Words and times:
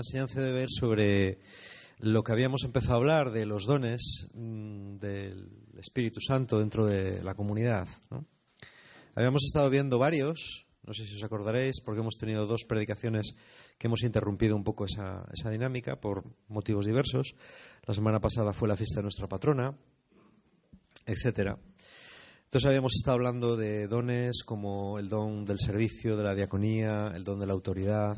enseñanza 0.00 0.40
de 0.40 0.52
ver 0.52 0.68
sobre 0.70 1.38
lo 1.98 2.22
que 2.22 2.32
habíamos 2.32 2.64
empezado 2.64 2.94
a 2.94 2.96
hablar 2.96 3.30
de 3.30 3.46
los 3.46 3.66
dones 3.66 4.28
mm, 4.34 4.96
del 4.96 5.48
Espíritu 5.78 6.20
Santo 6.20 6.58
dentro 6.58 6.86
de 6.86 7.22
la 7.22 7.34
comunidad. 7.34 7.88
Habíamos 9.14 9.44
estado 9.44 9.68
viendo 9.70 9.98
varios, 9.98 10.66
no 10.82 10.94
sé 10.94 11.06
si 11.06 11.16
os 11.16 11.22
acordaréis, 11.22 11.80
porque 11.80 12.00
hemos 12.00 12.16
tenido 12.16 12.46
dos 12.46 12.64
predicaciones 12.64 13.34
que 13.78 13.86
hemos 13.86 14.02
interrumpido 14.02 14.56
un 14.56 14.64
poco 14.64 14.86
esa, 14.86 15.26
esa 15.32 15.50
dinámica 15.50 16.00
por 16.00 16.24
motivos 16.48 16.86
diversos. 16.86 17.34
La 17.86 17.94
semana 17.94 18.20
pasada 18.20 18.52
fue 18.52 18.68
la 18.68 18.76
fiesta 18.76 19.00
de 19.00 19.04
nuestra 19.04 19.28
patrona, 19.28 19.76
etcétera. 21.06 21.58
Entonces 22.50 22.66
habíamos 22.66 22.96
estado 22.96 23.14
hablando 23.14 23.56
de 23.56 23.86
dones 23.86 24.42
como 24.44 24.98
el 24.98 25.08
don 25.08 25.44
del 25.44 25.60
servicio, 25.60 26.16
de 26.16 26.24
la 26.24 26.34
diaconía, 26.34 27.12
el 27.14 27.22
don 27.22 27.38
de 27.38 27.46
la 27.46 27.52
autoridad. 27.52 28.16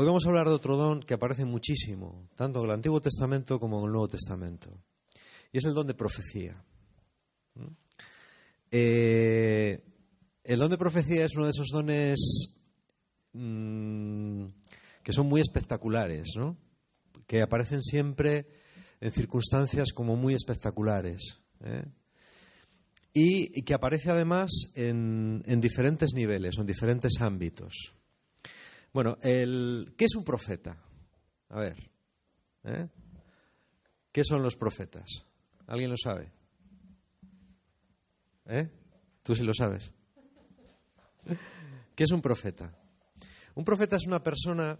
Hoy 0.00 0.06
vamos 0.06 0.24
a 0.24 0.28
hablar 0.28 0.46
de 0.46 0.54
otro 0.54 0.76
don 0.76 1.00
que 1.00 1.14
aparece 1.14 1.44
muchísimo, 1.44 2.28
tanto 2.36 2.60
en 2.60 2.66
el 2.66 2.70
Antiguo 2.70 3.00
Testamento 3.00 3.58
como 3.58 3.80
en 3.80 3.86
el 3.86 3.90
Nuevo 3.90 4.06
Testamento. 4.06 4.70
Y 5.50 5.58
es 5.58 5.64
el 5.64 5.74
don 5.74 5.88
de 5.88 5.94
profecía. 5.94 6.62
¿Mm? 7.56 7.66
Eh, 8.70 9.82
el 10.44 10.58
don 10.60 10.70
de 10.70 10.78
profecía 10.78 11.24
es 11.24 11.34
uno 11.34 11.46
de 11.46 11.50
esos 11.50 11.70
dones 11.72 12.20
mm, 13.32 14.44
que 15.02 15.12
son 15.12 15.26
muy 15.26 15.40
espectaculares, 15.40 16.28
¿no? 16.36 16.56
que 17.26 17.42
aparecen 17.42 17.82
siempre 17.82 18.46
en 19.00 19.10
circunstancias 19.10 19.90
como 19.92 20.14
muy 20.14 20.32
espectaculares. 20.32 21.40
¿eh? 21.64 21.82
y, 23.12 23.62
que 23.62 23.74
aparece 23.74 24.12
además 24.12 24.70
en, 24.76 25.42
diferentes 25.60 26.14
niveles 26.14 26.56
en 26.56 26.66
diferentes 26.66 27.20
ámbitos. 27.20 27.97
Bueno, 28.92 29.18
el, 29.22 29.94
¿qué 29.96 30.06
es 30.06 30.14
un 30.14 30.24
profeta? 30.24 30.82
A 31.50 31.60
ver, 31.60 31.90
¿eh? 32.64 32.88
¿qué 34.12 34.24
son 34.24 34.42
los 34.42 34.56
profetas? 34.56 35.24
¿Alguien 35.66 35.90
lo 35.90 35.96
sabe? 35.96 36.32
¿Eh? 38.46 38.68
Tú 39.22 39.34
sí 39.34 39.44
lo 39.44 39.52
sabes. 39.52 39.92
¿Qué 41.94 42.04
es 42.04 42.10
un 42.10 42.22
profeta? 42.22 42.72
Un 43.54 43.64
profeta 43.64 43.96
es 43.96 44.06
una 44.06 44.22
persona 44.22 44.78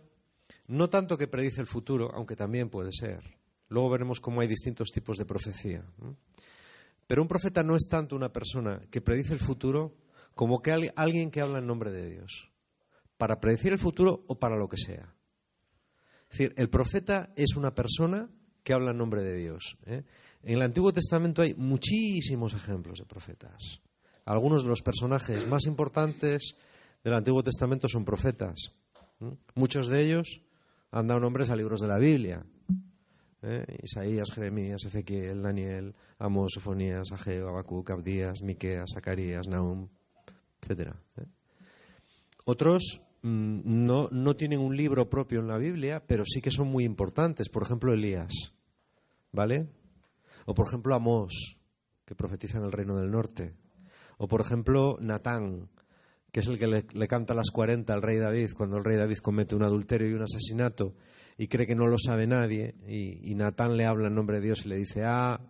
no 0.68 0.88
tanto 0.88 1.18
que 1.18 1.28
predice 1.28 1.60
el 1.60 1.66
futuro, 1.66 2.10
aunque 2.14 2.36
también 2.36 2.70
puede 2.70 2.92
ser. 2.92 3.38
Luego 3.68 3.90
veremos 3.90 4.20
cómo 4.20 4.40
hay 4.40 4.48
distintos 4.48 4.90
tipos 4.90 5.18
de 5.18 5.26
profecía. 5.26 5.84
Pero 7.06 7.22
un 7.22 7.28
profeta 7.28 7.62
no 7.62 7.76
es 7.76 7.88
tanto 7.88 8.16
una 8.16 8.32
persona 8.32 8.80
que 8.90 9.00
predice 9.00 9.32
el 9.32 9.40
futuro 9.40 9.96
como 10.34 10.62
que 10.62 10.92
alguien 10.94 11.30
que 11.30 11.40
habla 11.40 11.58
en 11.58 11.66
nombre 11.66 11.90
de 11.90 12.08
Dios, 12.08 12.50
para 13.18 13.40
predecir 13.40 13.72
el 13.72 13.78
futuro 13.78 14.24
o 14.28 14.38
para 14.38 14.56
lo 14.56 14.68
que 14.68 14.78
sea. 14.78 15.14
Es 16.30 16.38
decir, 16.38 16.54
el 16.56 16.70
profeta 16.70 17.32
es 17.36 17.56
una 17.56 17.74
persona 17.74 18.30
que 18.62 18.72
habla 18.72 18.92
en 18.92 18.98
nombre 18.98 19.22
de 19.22 19.34
Dios. 19.34 19.76
¿eh? 19.86 20.04
En 20.42 20.54
el 20.54 20.62
Antiguo 20.62 20.92
Testamento 20.92 21.42
hay 21.42 21.54
muchísimos 21.54 22.54
ejemplos 22.54 23.00
de 23.00 23.06
profetas. 23.06 23.80
Algunos 24.24 24.62
de 24.62 24.68
los 24.68 24.82
personajes 24.82 25.46
más 25.48 25.64
importantes 25.66 26.54
del 27.02 27.14
Antiguo 27.14 27.42
Testamento 27.42 27.88
son 27.88 28.04
profetas. 28.04 28.76
Muchos 29.54 29.88
de 29.88 30.04
ellos 30.04 30.42
han 30.90 31.06
dado 31.06 31.20
nombres 31.20 31.50
a 31.50 31.56
libros 31.56 31.80
de 31.80 31.88
la 31.88 31.98
Biblia. 31.98 32.44
¿eh? 33.42 33.64
Isaías, 33.82 34.30
Jeremías, 34.30 34.84
Ezequiel, 34.84 35.42
Daniel, 35.42 35.94
Amos, 36.18 36.52
Sofonías, 36.52 37.10
Ageo, 37.10 37.48
Habacuc, 37.48 37.90
Abdías, 37.90 38.42
Miqueas, 38.42 38.90
Zacarías, 38.94 39.48
Nahum, 39.48 39.88
etc. 40.60 40.94
¿eh? 41.16 41.24
Otros 42.44 43.07
no, 43.22 44.08
no 44.10 44.36
tienen 44.36 44.60
un 44.60 44.76
libro 44.76 45.08
propio 45.08 45.40
en 45.40 45.48
la 45.48 45.58
Biblia, 45.58 46.02
pero 46.06 46.24
sí 46.24 46.40
que 46.40 46.50
son 46.50 46.68
muy 46.68 46.84
importantes. 46.84 47.48
Por 47.48 47.62
ejemplo, 47.62 47.92
Elías, 47.92 48.32
¿vale? 49.32 49.68
O 50.46 50.54
por 50.54 50.66
ejemplo, 50.66 50.94
Amós, 50.94 51.58
que 52.04 52.14
profetiza 52.14 52.58
en 52.58 52.64
el 52.64 52.72
reino 52.72 52.96
del 52.96 53.10
norte. 53.10 53.54
O 54.18 54.26
por 54.26 54.40
ejemplo, 54.40 54.96
Natán, 55.00 55.68
que 56.32 56.40
es 56.40 56.46
el 56.46 56.58
que 56.58 56.66
le, 56.66 57.08
canta 57.08 57.34
las 57.34 57.50
40 57.50 57.92
al 57.92 58.02
rey 58.02 58.18
David 58.18 58.50
cuando 58.56 58.76
el 58.76 58.84
rey 58.84 58.96
David 58.96 59.18
comete 59.18 59.54
un 59.54 59.62
adulterio 59.62 60.08
y 60.08 60.14
un 60.14 60.22
asesinato 60.22 60.94
y 61.36 61.48
cree 61.48 61.66
que 61.66 61.74
no 61.74 61.86
lo 61.86 61.98
sabe 61.98 62.26
nadie 62.26 62.74
y, 62.86 63.34
Natán 63.34 63.76
le 63.76 63.86
habla 63.86 64.08
en 64.08 64.14
nombre 64.14 64.38
de 64.38 64.46
Dios 64.46 64.66
y 64.66 64.68
le 64.68 64.76
dice, 64.76 65.04
ah, 65.04 65.40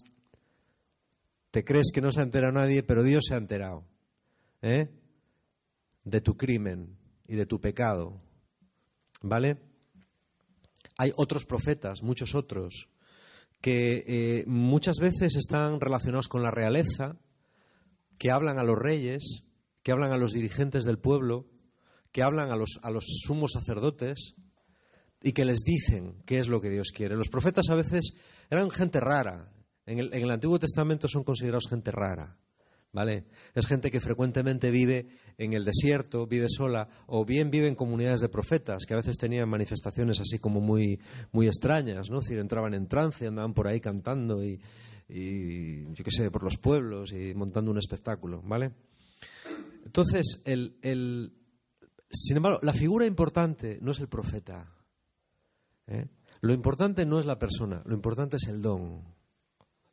te 1.51 1.65
crees 1.65 1.91
que 1.93 2.01
no 2.01 2.13
se 2.13 2.21
ha 2.21 2.25
enterado 2.25 2.53
nadie, 2.53 2.83
pero 2.83 3.03
Dios 3.03 3.25
se 3.27 3.35
ha 3.35 3.39
enterado 3.39 3.85
¿eh? 4.63 4.89
de 6.05 6.21
tu 6.21 6.37
crimen 6.37 6.97
y 7.29 7.37
de 7.37 7.47
tu 7.47 7.61
pecado. 7.61 8.21
¿Vale? 9.23 9.59
Hay 10.97 11.13
otros 11.17 11.45
profetas, 11.45 12.03
muchos 12.03 12.35
otros, 12.35 12.89
que 13.61 14.05
eh, 14.07 14.45
muchas 14.47 14.97
veces 14.97 15.37
están 15.37 15.81
relacionados 15.81 16.29
con 16.29 16.43
la 16.43 16.51
realeza, 16.51 17.21
que 18.19 18.31
hablan 18.31 18.59
a 18.59 18.65
los 18.65 18.79
reyes, 18.79 19.45
que 19.83 19.93
hablan 19.93 20.13
a 20.13 20.17
los 20.17 20.33
dirigentes 20.33 20.85
del 20.85 20.99
pueblo, 20.99 21.47
que 22.13 22.23
hablan 22.23 22.51
a 22.51 22.57
los, 22.57 22.81
a 22.83 22.91
los 22.91 23.05
sumos 23.07 23.53
sacerdotes 23.53 24.35
y 25.23 25.33
que 25.33 25.45
les 25.45 25.61
dicen 25.61 26.23
qué 26.25 26.39
es 26.39 26.49
lo 26.49 26.61
que 26.61 26.71
Dios 26.71 26.91
quiere. 26.93 27.17
Los 27.17 27.29
profetas 27.29 27.69
a 27.71 27.75
veces 27.75 28.15
eran 28.51 28.71
gente 28.71 29.01
rara. 29.01 29.53
En 29.87 29.99
el, 29.99 30.13
en 30.13 30.23
el 30.23 30.31
Antiguo 30.31 30.59
Testamento 30.59 31.09
son 31.09 31.25
considerados 31.25 31.69
gente 31.69 31.91
rara. 31.91 32.39
¿Vale? 32.91 33.27
Es 33.55 33.67
gente 33.67 33.91
que 33.91 34.01
frecuentemente 34.01 34.71
vive 34.71 35.07
en 35.37 35.53
el 35.53 35.65
desierto, 35.65 36.27
vive 36.27 36.47
sola, 36.49 36.89
o 37.07 37.25
bien 37.25 37.51
vive 37.51 37.69
en 37.69 37.75
comunidades 37.75 38.21
de 38.21 38.31
profetas, 38.31 38.87
que 38.87 38.95
a 38.95 38.97
veces 38.97 39.19
tenían 39.19 39.49
manifestaciones 39.49 40.21
así 40.21 40.39
como 40.39 40.61
muy, 40.61 40.99
muy 41.33 41.47
extrañas, 41.47 42.09
¿no? 42.11 42.21
Es 42.21 42.25
decir, 42.25 42.39
entraban 42.39 42.73
en 42.73 42.89
trance, 42.89 43.27
andaban 43.27 43.53
por 43.53 43.69
ahí 43.69 43.79
cantando 43.79 44.43
y, 44.43 44.59
y 45.09 45.85
yo 45.95 46.05
qué 46.05 46.11
sé, 46.11 46.31
por 46.31 46.43
los 46.43 46.57
pueblos 46.57 47.13
y 47.13 47.35
montando 47.35 47.71
un 47.71 47.79
espectáculo, 47.79 48.43
¿vale? 48.43 48.73
Entonces, 49.85 50.43
el, 50.45 51.33
sin 52.11 52.37
embargo, 52.37 52.59
la 52.63 52.75
figura 52.75 53.07
importante 53.07 53.79
no 53.81 53.93
es 53.93 54.01
el 54.01 54.09
profeta. 54.09 54.71
¿eh? 55.87 56.09
Lo 56.43 56.53
importante 56.53 57.07
no 57.07 57.19
es 57.19 57.25
la 57.25 57.39
persona, 57.39 57.83
lo 57.87 57.95
importante 57.95 58.37
es 58.37 58.47
el 58.49 58.61
don, 58.61 59.03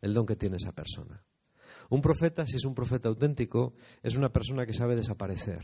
el 0.01 0.13
don 0.13 0.25
que 0.25 0.35
tiene 0.35 0.57
esa 0.57 0.73
persona. 0.73 1.23
Un 1.90 2.01
profeta, 2.01 2.46
si 2.46 2.57
es 2.57 2.66
un 2.66 2.73
profeta 2.73 3.09
auténtico, 3.09 3.73
es 4.03 4.18
una 4.18 4.29
persona 4.29 4.66
que 4.66 4.73
sabe 4.73 4.96
desaparecer 4.96 5.63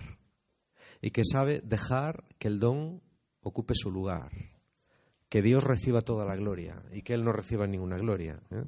y 1.01 1.11
que 1.11 1.23
sabe 1.25 1.61
dejar 1.63 2.23
que 2.37 2.47
el 2.47 2.59
don 2.59 3.01
ocupe 3.41 3.73
su 3.75 3.91
lugar, 3.91 4.31
que 5.29 5.41
Dios 5.41 5.63
reciba 5.63 6.01
toda 6.01 6.25
la 6.25 6.35
gloria 6.35 6.83
y 6.91 7.01
que 7.01 7.13
Él 7.13 7.23
no 7.23 7.31
reciba 7.31 7.67
ninguna 7.67 7.97
gloria. 7.97 8.41
¿eh? 8.51 8.63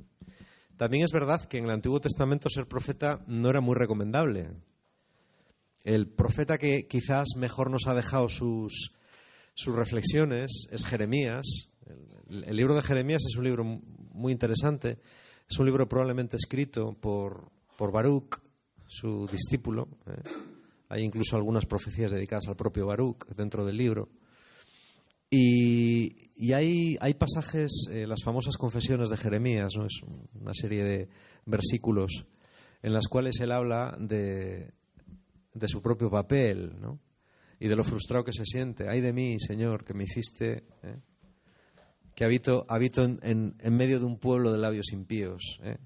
También 0.78 1.04
es 1.04 1.12
verdad 1.12 1.46
que 1.46 1.58
en 1.58 1.66
el 1.66 1.72
Antiguo 1.72 2.00
Testamento 2.00 2.50
ser 2.50 2.68
profeta 2.68 3.24
no 3.28 3.50
era 3.50 3.62
muy 3.62 3.76
recomendable, 3.76 4.50
el 5.84 6.08
profeta 6.08 6.58
que 6.58 6.88
quizás 6.88 7.36
mejor 7.38 7.70
nos 7.70 7.88
ha 7.88 7.94
dejado 7.94 8.30
sus, 8.30 8.96
sus 9.54 9.76
reflexiones 9.76 10.68
es 10.72 10.86
Jeremías. 10.86 11.46
El, 12.30 12.56
libro 12.56 12.74
de 12.74 12.82
Jeremías 12.82 13.24
es 13.28 13.36
un 13.38 13.44
libro 13.44 13.66
muy 13.66 14.32
interesante. 14.32 15.00
Es 15.50 15.60
un 15.60 15.66
libro 15.66 15.88
probablemente 15.88 16.38
escrito 16.38 16.94
por, 16.94 17.52
por 17.78 17.92
Baruch, 17.92 18.42
su 18.88 19.28
discípulo. 19.28 19.88
¿eh? 20.08 20.22
Hay 20.90 21.04
incluso 21.04 21.36
algunas 21.36 21.66
profecías 21.66 22.12
dedicadas 22.12 22.48
al 22.48 22.56
propio 22.56 22.86
Baruch 22.86 23.28
dentro 23.36 23.66
del 23.66 23.78
libro. 23.78 24.10
Y, 25.30 26.32
y 26.36 26.54
hay, 26.54 26.98
hay, 27.00 27.16
pasajes, 27.16 27.88
eh, 27.92 28.06
las 28.06 28.24
famosas 28.24 28.56
confesiones 28.56 29.10
de 29.10 29.18
Jeremías, 29.18 29.74
¿no? 29.76 29.86
es 29.86 30.02
una 30.40 30.54
serie 30.54 30.84
de 30.84 31.10
versículos 31.46 32.26
en 32.84 32.94
las 32.94 33.08
cuales 33.08 33.40
él 33.40 33.52
habla 33.52 33.98
de, 34.00 34.74
de 35.54 35.68
su 35.68 35.82
propio 35.82 36.10
papel, 36.10 36.80
¿no? 36.80 37.00
Y 37.60 37.68
de 37.68 37.76
lo 37.76 37.84
frustrado 37.84 38.26
que 38.26 38.34
se 38.34 38.46
siente. 38.46 38.90
Ay 38.90 39.00
de 39.00 39.14
mí, 39.14 39.40
Señor, 39.40 39.86
que 39.86 39.94
me 39.94 40.04
hiciste, 40.04 40.66
¿eh? 40.84 41.00
Que 42.16 42.24
habito, 42.24 42.66
habito 42.70 43.04
en, 43.04 43.56
en, 43.60 43.76
medio 43.76 44.00
de 44.00 44.06
un 44.06 44.18
pueblo 44.18 44.52
de 44.52 44.60
labios 44.60 44.92
impíos. 44.92 45.60
¿eh? 45.64 45.78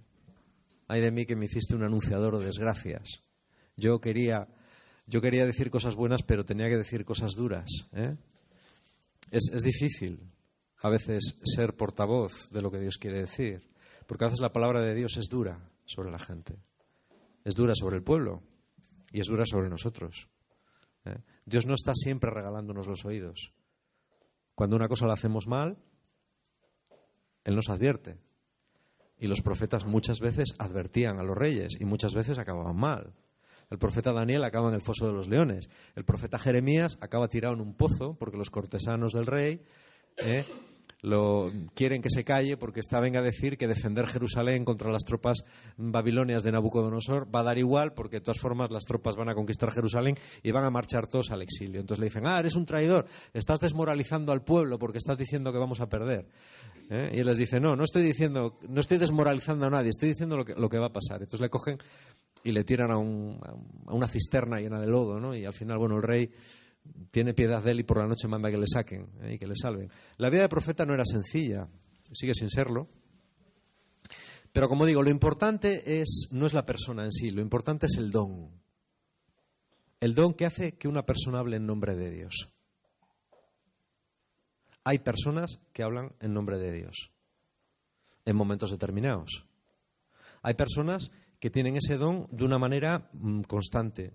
Ay 0.87 1.01
de 1.01 1.11
mí 1.11 1.25
que 1.25 1.35
me 1.35 1.45
hiciste 1.45 1.75
un 1.75 1.83
anunciador 1.83 2.37
de 2.39 2.45
desgracias. 2.45 3.23
Yo 3.75 3.99
quería, 4.01 4.47
yo 5.05 5.21
quería 5.21 5.45
decir 5.45 5.69
cosas 5.69 5.95
buenas, 5.95 6.23
pero 6.23 6.45
tenía 6.45 6.67
que 6.67 6.77
decir 6.77 7.05
cosas 7.05 7.35
duras. 7.35 7.69
¿eh? 7.93 8.15
Es, 9.31 9.49
es 9.53 9.63
difícil 9.63 10.19
a 10.81 10.89
veces 10.89 11.39
ser 11.43 11.75
portavoz 11.75 12.49
de 12.51 12.61
lo 12.61 12.71
que 12.71 12.79
Dios 12.79 12.97
quiere 12.97 13.19
decir, 13.19 13.67
porque 14.05 14.25
a 14.25 14.27
veces 14.27 14.41
la 14.41 14.53
palabra 14.53 14.81
de 14.81 14.93
Dios 14.93 15.17
es 15.17 15.27
dura 15.27 15.69
sobre 15.85 16.11
la 16.11 16.19
gente, 16.19 16.59
es 17.43 17.55
dura 17.55 17.73
sobre 17.75 17.97
el 17.97 18.03
pueblo 18.03 18.43
y 19.11 19.21
es 19.21 19.27
dura 19.27 19.45
sobre 19.45 19.69
nosotros. 19.69 20.29
¿eh? 21.05 21.17
Dios 21.45 21.65
no 21.65 21.73
está 21.73 21.93
siempre 21.95 22.29
regalándonos 22.29 22.87
los 22.87 23.05
oídos. 23.05 23.53
Cuando 24.55 24.75
una 24.75 24.87
cosa 24.87 25.07
la 25.07 25.13
hacemos 25.13 25.47
mal, 25.47 25.77
Él 27.47 27.55
nos 27.55 27.69
advierte. 27.69 28.17
Y 29.17 29.27
los 29.27 29.41
profetas 29.41 29.85
muchas 29.85 30.19
veces 30.19 30.53
advertían 30.59 31.17
a 31.17 31.23
los 31.23 31.35
reyes 31.35 31.77
y 31.79 31.85
muchas 31.85 32.13
veces 32.13 32.37
acababan 32.39 32.75
mal. 32.75 33.13
El 33.69 33.77
profeta 33.77 34.11
Daniel 34.11 34.43
acaba 34.43 34.67
en 34.67 34.75
el 34.75 34.81
foso 34.81 35.07
de 35.07 35.13
los 35.13 35.29
leones. 35.29 35.69
El 35.95 36.03
profeta 36.03 36.37
Jeremías 36.37 36.97
acaba 36.99 37.29
tirado 37.29 37.53
en 37.53 37.61
un 37.61 37.73
pozo 37.73 38.17
porque 38.19 38.37
los 38.37 38.49
cortesanos 38.49 39.13
del 39.13 39.25
rey 39.25 39.61
¿eh? 40.17 40.43
quieren 41.73 42.01
que 42.01 42.09
se 42.09 42.23
calle 42.23 42.57
porque 42.57 42.79
está 42.79 42.99
venga 42.99 43.19
a 43.19 43.23
decir 43.23 43.57
que 43.57 43.67
defender 43.67 44.07
Jerusalén 44.07 44.65
contra 44.65 44.91
las 44.91 45.03
tropas 45.03 45.45
babilonias 45.77 46.43
de 46.43 46.51
Nabucodonosor 46.51 47.33
va 47.33 47.41
a 47.41 47.43
dar 47.43 47.57
igual 47.57 47.93
porque 47.93 48.17
de 48.17 48.21
todas 48.21 48.39
formas 48.41 48.71
las 48.71 48.83
tropas 48.83 49.15
van 49.15 49.29
a 49.29 49.35
conquistar 49.35 49.71
Jerusalén 49.71 50.15
y 50.43 50.51
van 50.51 50.65
a 50.65 50.69
marchar 50.69 51.07
todos 51.07 51.31
al 51.31 51.41
exilio. 51.41 51.79
Entonces 51.79 52.01
le 52.01 52.07
dicen, 52.07 52.27
ah, 52.27 52.39
eres 52.39 52.55
un 52.55 52.65
traidor, 52.65 53.05
estás 53.33 53.59
desmoralizando 53.59 54.33
al 54.33 54.43
pueblo 54.43 54.79
porque 54.79 54.97
estás 54.97 55.17
diciendo 55.17 55.53
que 55.53 55.59
vamos 55.59 55.79
a 55.79 55.87
perder. 55.87 56.25
¿Eh? 56.89 57.11
Y 57.13 57.19
él 57.19 57.27
les 57.27 57.37
dice, 57.37 57.59
no, 57.59 57.75
no 57.75 57.83
estoy 57.83 58.03
diciendo, 58.03 58.59
no 58.67 58.79
estoy 58.79 58.97
desmoralizando 58.97 59.65
a 59.65 59.69
nadie, 59.69 59.89
estoy 59.89 60.09
diciendo 60.09 60.37
lo 60.37 60.45
que, 60.45 60.53
lo 60.55 60.69
que 60.69 60.77
va 60.77 60.87
a 60.87 60.93
pasar. 60.93 61.21
Entonces 61.21 61.41
le 61.41 61.49
cogen 61.49 61.77
y 62.43 62.51
le 62.51 62.63
tiran 62.63 62.91
a, 62.91 62.95
a 62.95 63.93
una 63.93 64.07
cisterna 64.07 64.59
llena 64.59 64.79
de 64.79 64.87
lodo, 64.87 65.19
¿no? 65.19 65.35
Y 65.35 65.45
al 65.45 65.53
final, 65.53 65.77
bueno, 65.77 65.97
el 65.97 66.03
rey 66.03 66.31
tiene 67.11 67.33
piedad 67.33 67.63
de 67.63 67.71
él 67.71 67.79
y 67.81 67.83
por 67.83 67.97
la 67.97 68.07
noche 68.07 68.27
manda 68.27 68.49
que 68.49 68.57
le 68.57 68.67
saquen 68.67 69.09
¿eh? 69.21 69.33
y 69.33 69.39
que 69.39 69.47
le 69.47 69.55
salven. 69.55 69.89
La 70.17 70.29
vida 70.29 70.43
de 70.43 70.49
profeta 70.49 70.85
no 70.85 70.93
era 70.93 71.05
sencilla, 71.05 71.67
sigue 72.11 72.33
sin 72.33 72.49
serlo. 72.49 72.87
Pero 74.51 74.69
como 74.69 74.85
digo, 74.85 75.03
lo 75.03 75.09
importante 75.09 76.01
es, 76.01 76.29
no 76.31 76.45
es 76.45 76.53
la 76.53 76.65
persona 76.65 77.03
en 77.03 77.11
sí, 77.11 77.31
lo 77.31 77.41
importante 77.41 77.85
es 77.85 77.97
el 77.97 78.11
don. 78.11 78.49
El 79.99 80.15
don 80.15 80.33
que 80.33 80.45
hace 80.45 80.77
que 80.77 80.87
una 80.87 81.05
persona 81.05 81.39
hable 81.39 81.57
en 81.57 81.65
nombre 81.65 81.95
de 81.95 82.11
Dios. 82.11 82.49
Hay 84.87 84.99
personas 84.99 85.59
que 85.73 85.83
hablan 85.83 86.13
en 86.21 86.33
nombre 86.33 86.57
de 86.57 86.71
Dios 86.71 87.11
en 88.23 88.37
momentos 88.37 88.71
determinados. 88.71 89.45
Hay 90.41 90.53
personas 90.53 91.11
que 91.41 91.49
tienen 91.49 91.75
ese 91.75 91.97
don 91.97 92.25
de 92.31 92.45
una 92.45 92.57
manera 92.57 93.09
mm, 93.11 93.41
constante. 93.41 94.13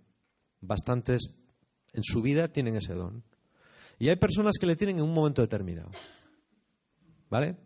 Bastantes 0.62 1.44
en 1.92 2.02
su 2.02 2.22
vida 2.22 2.48
tienen 2.48 2.76
ese 2.76 2.94
don. 2.94 3.22
Y 3.98 4.08
hay 4.08 4.16
personas 4.16 4.54
que 4.58 4.64
le 4.64 4.74
tienen 4.74 4.96
en 4.96 5.04
un 5.04 5.12
momento 5.12 5.42
determinado. 5.42 5.90
¿Vale? 7.28 7.58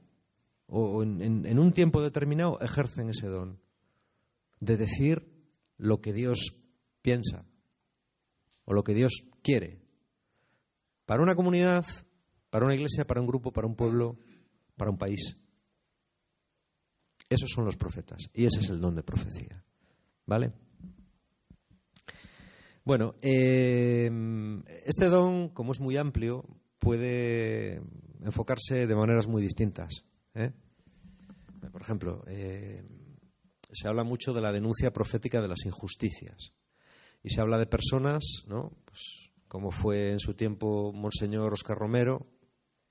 O 0.67 1.05
en, 1.05 1.59
un 1.61 1.73
tiempo 1.73 2.03
determinado 2.03 2.61
ejercen 2.61 3.11
ese 3.11 3.29
don 3.29 3.61
de 4.59 4.77
decir 4.77 5.31
lo 5.79 6.01
que 6.01 6.13
Dios 6.13 6.61
piensa 7.03 7.45
o 8.65 8.75
lo 8.75 8.83
que 8.83 8.95
Dios 8.95 9.13
quiere. 9.45 9.79
Para 11.05 11.23
una 11.23 11.37
comunidad, 11.37 11.85
para 12.51 12.65
una 12.65 12.75
iglesia, 12.75 13.05
para 13.05 13.21
un 13.21 13.27
grupo, 13.27 13.53
para 13.53 13.67
un 13.67 13.75
pueblo, 13.75 14.19
para 14.77 14.91
un 14.91 14.99
país. 14.99 15.37
Esos 17.29 17.51
son 17.51 17.65
los 17.65 17.77
profetas 17.77 18.31
y 18.33 18.45
ese 18.45 18.61
es 18.61 18.69
el 18.71 18.81
don 18.81 18.95
de 18.95 19.03
profecía. 19.03 19.65
¿Vale? 20.27 20.53
Bueno, 22.85 23.17
eh, 23.21 24.11
este 24.85 25.07
don, 25.07 25.49
como 25.49 25.73
es 25.73 25.81
muy 25.81 25.97
amplio, 25.97 26.45
puede 26.79 27.83
enfocarse 28.23 28.87
de 28.87 28.95
maneras 28.95 29.27
muy 29.27 29.43
distintas. 29.43 30.05
¿eh? 30.35 30.53
Por 31.73 31.83
ejemplo, 31.83 32.23
eh, 32.29 32.85
se 33.73 33.89
habla 33.89 34.05
mucho 34.05 34.33
de 34.33 34.41
la 34.41 34.53
denuncia 34.53 34.93
profética 34.93 35.41
de 35.41 35.49
las 35.49 35.65
injusticias. 35.67 36.53
Y 37.25 37.31
se 37.31 37.41
habla 37.41 37.59
de 37.59 37.67
personas, 37.67 38.45
¿no? 38.47 38.73
Pues, 38.85 39.33
como 39.49 39.73
fue 39.73 40.13
en 40.13 40.21
su 40.21 40.35
tiempo 40.35 40.93
Monseñor 40.93 41.53
Oscar 41.53 41.77
Romero, 41.77 42.27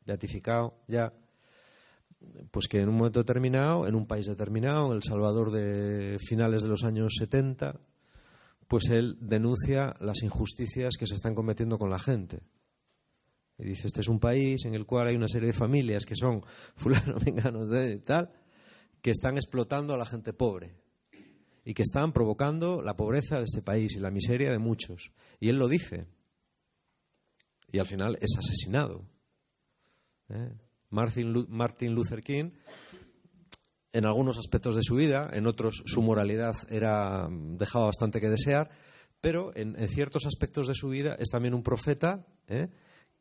beatificado 0.06 0.84
ya, 0.88 1.14
pues 2.52 2.68
que 2.68 2.80
en 2.80 2.90
un 2.90 2.98
momento 2.98 3.20
determinado, 3.20 3.88
en 3.88 3.96
un 3.96 4.08
país 4.08 4.26
determinado, 4.26 4.88
en 4.88 4.98
El 4.98 5.04
Salvador 5.04 5.52
de 5.52 6.18
finales 6.20 6.64
de 6.64 6.70
los 6.70 6.84
años 6.84 7.16
70, 7.20 7.80
pues 8.68 8.90
él 8.90 9.18
denuncia 9.20 9.96
las 10.00 10.24
injusticias 10.24 10.96
que 10.98 11.08
se 11.08 11.16
están 11.16 11.36
cometiendo 11.36 11.78
con 11.78 11.90
la 11.90 12.00
gente. 12.00 12.40
Y 13.58 13.64
dice, 13.66 13.88
este 13.88 14.02
es 14.02 14.08
un 14.08 14.20
país 14.20 14.66
en 14.66 14.74
el 14.74 14.86
cual 14.86 15.08
hay 15.08 15.16
una 15.16 15.28
serie 15.28 15.48
de 15.48 15.54
familias 15.54 16.06
que 16.06 16.16
son 16.16 16.42
fulano, 16.76 17.16
venganos 17.24 17.70
de 17.70 17.98
tal, 17.98 18.32
que 19.02 19.12
están 19.12 19.38
explotando 19.38 19.94
a 19.94 19.98
la 19.98 20.06
gente 20.06 20.34
pobre 20.34 20.76
y 21.64 21.74
que 21.74 21.84
están 21.84 22.12
provocando 22.12 22.82
la 22.82 22.96
pobreza 22.96 23.38
de 23.38 23.46
este 23.46 23.62
país 23.62 23.96
y 23.96 24.00
la 24.00 24.12
miseria 24.12 24.52
de 24.52 24.60
muchos. 24.60 25.12
Y 25.40 25.50
él 25.50 25.58
lo 25.58 25.68
dice. 25.68 26.08
Y 27.72 27.80
al 27.80 27.88
final 27.88 28.18
es 28.22 28.38
asesinado. 28.38 29.06
¿Eh? 30.30 30.54
Martin 30.90 31.94
Luther 31.94 32.22
King 32.22 32.52
en 33.96 34.06
algunos 34.06 34.38
aspectos 34.38 34.76
de 34.76 34.84
su 34.84 34.96
vida, 34.96 35.30
en 35.32 35.48
otros 35.48 35.82
su 35.86 36.02
moralidad 36.02 36.56
era, 36.70 37.30
dejaba 37.30 37.86
bastante 37.86 38.20
que 38.20 38.30
desear, 38.30 38.70
pero 39.22 39.56
en, 39.56 39.76
ciertos 39.88 40.26
aspectos 40.26 40.68
de 40.68 40.76
su 40.76 40.90
vida 40.90 41.16
es 41.18 41.30
también 41.30 41.54
un 41.54 41.64
profeta 41.64 42.28
¿eh? 42.48 42.68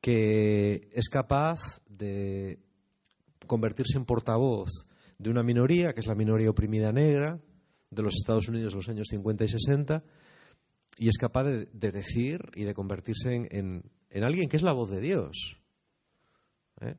que 0.00 0.90
es 0.92 1.08
capaz 1.08 1.60
de 1.88 2.58
convertirse 3.46 3.98
en 3.98 4.04
portavoz 4.04 4.68
de 5.16 5.30
una 5.30 5.44
minoría, 5.44 5.92
que 5.92 6.00
es 6.00 6.08
la 6.08 6.16
minoría 6.16 6.50
oprimida 6.50 6.90
negra 6.90 7.38
de 7.90 8.02
los 8.02 8.16
Estados 8.16 8.48
Unidos 8.48 8.72
en 8.72 8.78
los 8.78 8.88
años 8.88 9.06
50 9.10 9.44
y 9.44 9.48
60, 9.48 10.02
y 10.98 11.08
es 11.08 11.16
capaz 11.18 11.44
de, 11.44 11.92
decir 11.92 12.40
y 12.56 12.64
de 12.64 12.74
convertirse 12.74 13.46
en, 13.50 13.84
alguien 14.24 14.48
que 14.48 14.56
es 14.56 14.62
la 14.62 14.72
voz 14.72 14.90
de 14.90 15.00
Dios. 15.00 15.62
¿Eh? 16.84 16.96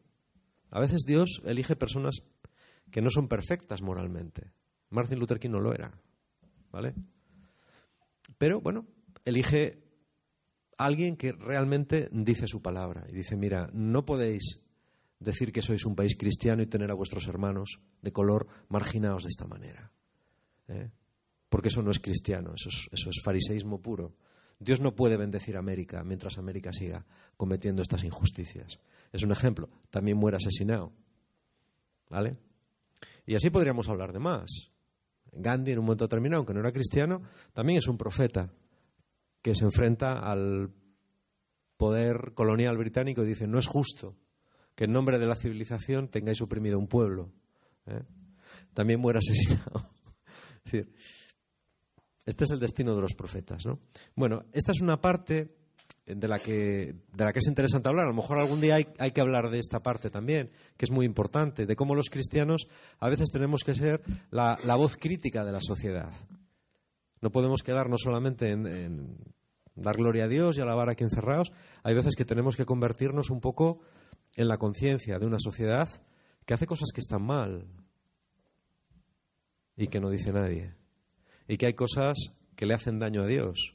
A 0.72 0.80
veces 0.80 1.04
Dios 1.06 1.42
elige 1.46 1.76
personas 1.76 2.24
que 2.92 3.02
no 3.02 3.10
son 3.10 3.28
perfectas 3.28 3.82
moralmente. 3.82 4.52
Martin 4.90 5.20
Luther 5.20 5.40
King 5.40 5.52
no 5.52 5.60
lo 5.60 5.74
era, 5.74 5.92
¿vale? 6.72 6.94
Pero 8.38 8.62
bueno, 8.62 8.86
elige 9.24 9.84
alguien 10.78 11.16
que 11.16 11.32
realmente 11.32 12.10
dice 12.12 12.48
su 12.48 12.62
palabra 12.62 13.06
y 13.10 13.14
dice, 13.16 13.36
mira, 13.36 13.70
no 13.74 14.06
podéis 14.06 14.62
decir 15.20 15.52
que 15.52 15.62
sois 15.62 15.86
un 15.86 15.96
país 15.96 16.16
cristiano 16.18 16.62
y 16.62 16.68
tener 16.68 16.92
a 16.92 16.96
vuestros 16.96 17.28
hermanos 17.28 17.80
de 18.02 18.12
color 18.12 18.48
marginados 18.68 19.24
de 19.24 19.30
esta 19.30 19.48
manera. 19.48 19.92
¿eh? 20.68 20.92
Porque 21.50 21.70
eso 21.70 21.82
no 21.82 21.92
es 21.92 22.00
cristiano, 22.00 22.54
eso 22.56 22.70
es, 22.70 22.90
eso 22.92 23.10
es 23.10 23.22
fariseísmo 23.24 23.82
puro. 23.82 24.16
Dios 24.60 24.80
no 24.80 24.96
puede 24.96 25.18
bendecir 25.18 25.56
a 25.58 25.60
América 25.60 26.04
mientras 26.04 26.38
América 26.38 26.72
siga 26.72 27.06
cometiendo 27.38 27.82
estas 27.82 28.04
injusticias. 28.04 28.80
Es 29.16 29.24
un 29.24 29.32
ejemplo. 29.32 29.70
También 29.90 30.18
muere 30.18 30.36
asesinado. 30.36 30.92
¿Vale? 32.10 32.34
Y 33.26 33.34
así 33.34 33.50
podríamos 33.50 33.88
hablar 33.88 34.12
de 34.12 34.20
más. 34.20 34.74
Gandhi, 35.32 35.72
en 35.72 35.80
un 35.80 35.86
momento 35.86 36.04
determinado, 36.04 36.40
aunque 36.40 36.54
no 36.54 36.60
era 36.60 36.74
cristiano, 36.74 37.22
también 37.54 37.80
es 37.80 37.88
un 37.88 37.98
profeta 37.98 38.52
que 39.42 39.56
se 39.56 39.64
enfrenta 39.64 40.20
al 40.20 40.70
poder 41.78 42.34
colonial 42.34 42.78
británico 42.78 43.24
y 43.24 43.28
dice, 43.28 43.48
no 43.48 43.58
es 43.58 43.68
justo 43.68 44.18
que 44.76 44.84
en 44.84 44.92
nombre 44.92 45.18
de 45.18 45.28
la 45.28 45.38
civilización 45.38 46.10
tengáis 46.10 46.42
oprimido 46.42 46.78
un 46.78 46.88
pueblo. 46.88 47.32
¿eh? 47.86 48.04
También 48.74 49.00
muere 49.00 49.20
asesinado. 49.20 49.92
es 50.66 50.72
decir, 50.72 50.94
este 52.26 52.44
es 52.44 52.52
el 52.52 52.60
destino 52.60 52.94
de 52.94 53.02
los 53.02 53.14
profetas. 53.14 53.66
¿no? 53.66 53.80
Bueno, 54.14 54.44
esta 54.52 54.74
es 54.74 54.82
una 54.82 55.00
parte 55.00 55.56
de 56.06 56.28
la, 56.28 56.38
que, 56.40 56.96
de 57.14 57.26
la 57.26 57.34
que 57.34 57.40
es 57.40 57.48
interesante 57.48 57.90
hablar. 57.90 58.06
A 58.06 58.10
lo 58.10 58.16
mejor 58.16 58.38
algún 58.38 58.62
día 58.62 58.76
hay, 58.76 58.88
hay, 59.00 59.12
que 59.12 59.22
hablar 59.22 59.50
de 59.50 59.60
esta 59.60 59.82
parte 59.82 60.10
también, 60.10 60.52
que 60.78 60.86
es 60.86 60.92
muy 60.92 61.06
importante, 61.06 61.66
de 61.66 61.76
cómo 61.76 61.96
los 61.96 62.10
cristianos 62.10 62.68
a 63.00 63.10
veces 63.10 63.30
tenemos 63.32 63.64
que 63.64 63.74
ser 63.74 64.02
la, 64.30 64.60
la 64.64 64.76
voz 64.76 64.98
crítica 64.98 65.44
de 65.44 65.52
la 65.52 65.62
sociedad. 65.62 66.12
No 67.22 67.32
podemos 67.32 67.64
quedarnos 67.64 68.02
solamente 68.02 68.52
en, 68.52 69.18
dar 69.76 69.98
gloria 69.98 70.26
a 70.26 70.28
Dios 70.28 70.58
y 70.58 70.62
alabar 70.62 70.90
a 70.90 70.96
quien 70.96 71.10
cerrados. 71.10 71.52
Hay 71.82 71.96
veces 71.96 72.16
que 72.16 72.26
tenemos 72.26 72.56
que 72.56 72.66
convertirnos 72.66 73.32
un 73.32 73.42
poco 73.42 73.80
en 74.36 74.48
la 74.48 74.58
conciencia 74.58 75.18
de 75.18 75.26
una 75.26 75.40
sociedad 75.40 75.90
que 76.46 76.54
hace 76.54 76.68
cosas 76.68 76.90
que 76.94 77.02
están 77.02 77.24
mal 77.24 77.66
y 79.76 79.88
que 79.88 80.00
no 80.00 80.12
dice 80.12 80.32
nadie. 80.32 80.76
Y 81.48 81.58
que 81.58 81.66
hay 81.66 81.74
cosas 81.74 82.38
que 82.56 82.68
le 82.68 82.76
hacen 82.76 83.00
daño 83.00 83.24
a 83.24 83.28
Dios 83.28 83.75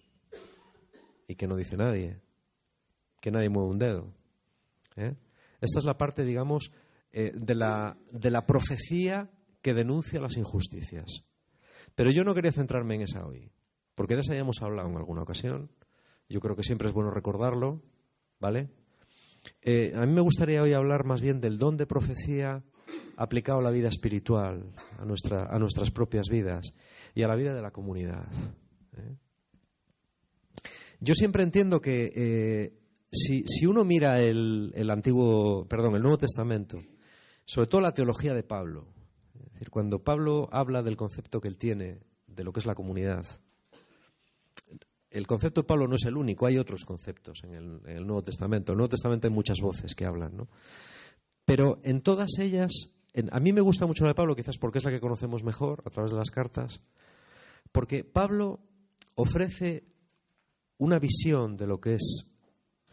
y 1.30 1.36
que 1.36 1.46
no 1.46 1.54
dice 1.54 1.76
nadie, 1.76 2.18
que 3.20 3.30
nadie 3.30 3.48
mueve 3.48 3.70
un 3.70 3.78
dedo. 3.78 4.12
¿eh? 4.96 5.14
Esta 5.60 5.78
es 5.78 5.84
la 5.84 5.96
parte, 5.96 6.24
digamos, 6.24 6.72
eh, 7.12 7.30
de, 7.32 7.54
la, 7.54 7.96
de 8.10 8.32
la 8.32 8.46
profecía 8.46 9.30
que 9.62 9.72
denuncia 9.72 10.20
las 10.20 10.36
injusticias. 10.36 11.24
Pero 11.94 12.10
yo 12.10 12.24
no 12.24 12.34
quería 12.34 12.50
centrarme 12.50 12.96
en 12.96 13.02
esa 13.02 13.24
hoy, 13.24 13.52
porque 13.94 14.16
de 14.16 14.22
esa 14.22 14.34
ya 14.34 14.40
hemos 14.40 14.60
hablado 14.60 14.88
en 14.88 14.96
alguna 14.96 15.22
ocasión. 15.22 15.70
Yo 16.28 16.40
creo 16.40 16.56
que 16.56 16.64
siempre 16.64 16.88
es 16.88 16.94
bueno 16.94 17.12
recordarlo, 17.12 17.80
¿vale? 18.40 18.68
Eh, 19.62 19.92
a 19.94 20.04
mí 20.06 20.12
me 20.12 20.22
gustaría 20.22 20.62
hoy 20.62 20.72
hablar 20.72 21.04
más 21.04 21.20
bien 21.20 21.40
del 21.40 21.58
don 21.58 21.76
de 21.76 21.86
profecía 21.86 22.64
aplicado 23.16 23.60
a 23.60 23.62
la 23.62 23.70
vida 23.70 23.86
espiritual, 23.86 24.74
a, 24.98 25.04
nuestra, 25.04 25.44
a 25.44 25.60
nuestras 25.60 25.92
propias 25.92 26.28
vidas 26.28 26.74
y 27.14 27.22
a 27.22 27.28
la 27.28 27.36
vida 27.36 27.54
de 27.54 27.62
la 27.62 27.70
comunidad. 27.70 28.26
Yo 31.00 31.14
siempre 31.14 31.42
entiendo 31.42 31.80
que 31.80 32.12
eh, 32.14 32.80
si, 33.10 33.66
uno 33.66 33.84
mira 33.84 34.20
el, 34.20 34.90
antiguo, 34.90 35.66
perdón, 35.66 35.94
el 35.96 36.02
Nuevo 36.02 36.18
Testamento, 36.18 36.82
sobre 37.46 37.68
todo 37.68 37.80
la 37.80 37.94
teología 37.94 38.34
de 38.34 38.42
Pablo, 38.42 38.86
es 39.34 39.52
decir, 39.54 39.70
cuando 39.70 40.04
Pablo 40.04 40.48
habla 40.52 40.82
del 40.82 40.96
concepto 40.96 41.40
que 41.40 41.48
él 41.48 41.56
tiene 41.56 42.00
de 42.26 42.44
lo 42.44 42.52
que 42.52 42.60
es 42.60 42.66
la 42.66 42.74
comunidad, 42.74 43.24
el 45.10 45.26
concepto 45.26 45.62
de 45.62 45.66
Pablo 45.66 45.88
no 45.88 45.96
es 45.96 46.04
el 46.04 46.16
único, 46.16 46.46
hay 46.46 46.58
otros 46.58 46.84
conceptos 46.84 47.42
en 47.44 47.54
el, 47.54 48.06
Nuevo 48.06 48.22
Testamento. 48.22 48.72
En 48.72 48.74
el 48.74 48.78
Nuevo 48.78 48.90
Testamento 48.90 49.26
hay 49.26 49.32
muchas 49.32 49.60
voces 49.60 49.94
que 49.94 50.04
hablan, 50.04 50.36
¿no? 50.36 50.48
Pero 51.46 51.80
en 51.82 52.02
todas 52.02 52.38
ellas, 52.38 52.70
a 53.32 53.40
mí 53.40 53.52
me 53.52 53.62
gusta 53.62 53.86
mucho 53.86 54.04
la 54.04 54.10
de 54.10 54.14
Pablo, 54.14 54.36
quizás 54.36 54.58
porque 54.58 54.78
es 54.78 54.84
la 54.84 54.90
que 54.90 55.00
conocemos 55.00 55.42
mejor 55.42 55.82
a 55.84 55.90
través 55.90 56.12
de 56.12 56.18
las 56.18 56.30
cartas, 56.30 56.80
porque 57.72 58.04
Pablo 58.04 58.60
ofrece 59.16 59.90
una 60.80 60.98
visión 60.98 61.58
de 61.58 61.66
lo 61.66 61.78
que 61.78 61.94
es 61.94 62.34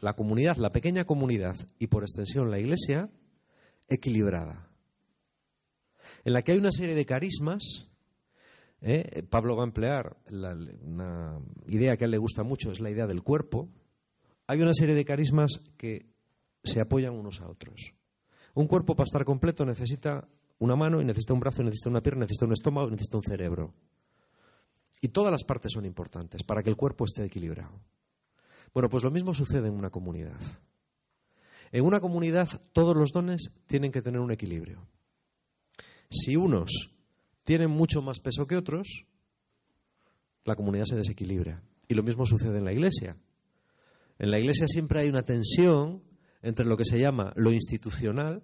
la 0.01 0.13
comunidad, 0.13 0.58
la 0.58 0.72
pequeña 0.72 1.06
comunidad 1.06 1.56
y 1.79 1.88
por 1.88 2.03
extensión 2.03 2.51
la 2.51 2.60
iglesia, 2.60 3.10
equilibrada, 3.88 4.70
en 6.25 6.34
la 6.34 6.41
que 6.41 6.51
hay 6.51 6.58
una 6.58 6.72
serie 6.72 6.96
de 6.96 7.06
carismas. 7.06 7.88
¿eh? 8.82 9.24
Pablo 9.29 9.56
va 9.56 9.63
a 9.63 9.67
emplear 9.67 10.17
una 10.29 11.39
idea 11.67 11.96
que 11.96 12.03
a 12.03 12.06
él 12.06 12.12
le 12.12 12.17
gusta 12.17 12.44
mucho, 12.44 12.72
es 12.72 12.82
la 12.82 12.91
idea 12.91 13.08
del 13.08 13.24
cuerpo. 13.24 13.70
Hay 14.48 14.62
una 14.62 14.74
serie 14.74 14.94
de 14.94 15.06
carismas 15.06 15.63
que 15.77 16.08
se 16.65 16.82
apoyan 16.82 17.13
unos 17.13 17.39
a 17.39 17.48
otros. 17.48 17.94
Un 18.53 18.67
cuerpo 18.67 18.96
para 18.96 19.06
estar 19.06 19.24
completo 19.24 19.65
necesita 19.65 20.27
una 20.60 20.75
mano, 20.75 21.01
y 21.01 21.06
necesita 21.06 21.34
un 21.34 21.39
brazo, 21.39 21.63
necesita 21.63 21.89
una 21.89 22.01
pierna, 22.01 22.22
necesita 22.22 22.48
un 22.48 22.53
estómago, 22.53 22.89
necesita 22.89 23.17
un 23.17 23.24
cerebro. 23.24 23.74
Y 25.01 25.10
todas 25.10 25.32
las 25.32 25.44
partes 25.44 25.72
son 25.74 25.86
importantes 25.86 26.44
para 26.44 26.63
que 26.63 26.70
el 26.70 26.75
cuerpo 26.75 27.06
esté 27.06 27.24
equilibrado. 27.24 27.80
Bueno, 28.74 28.89
pues 28.89 29.04
lo 29.04 29.12
mismo 29.12 29.34
sucede 29.34 29.68
en 29.68 29.74
una 29.74 29.89
comunidad. 29.89 30.39
En 31.72 31.86
una 31.86 32.00
comunidad 32.00 32.50
todos 32.74 32.96
los 32.96 33.12
dones 33.12 33.54
tienen 33.68 33.92
que 33.92 34.01
tener 34.01 34.20
un 34.20 34.32
equilibrio. 34.32 34.88
Si 36.10 36.36
unos 36.36 36.98
tienen 37.44 37.70
mucho 37.70 38.01
más 38.01 38.20
peso 38.20 38.48
que 38.48 38.58
otros, 38.58 39.06
la 40.46 40.56
comunidad 40.56 40.86
se 40.86 40.96
desequilibra. 40.96 41.62
Y 41.88 41.94
lo 41.94 42.04
mismo 42.04 42.25
sucede 42.25 42.58
en 42.58 42.66
la 42.66 42.74
iglesia. 42.74 43.18
En 44.20 44.32
la 44.32 44.39
iglesia 44.39 44.68
siempre 44.68 45.01
hay 45.01 45.10
una 45.10 45.24
tensión 45.24 46.04
entre 46.42 46.66
lo 46.66 46.77
que 46.77 46.86
se 46.86 47.00
llama 47.00 47.34
lo 47.36 47.51
institucional, 47.51 48.44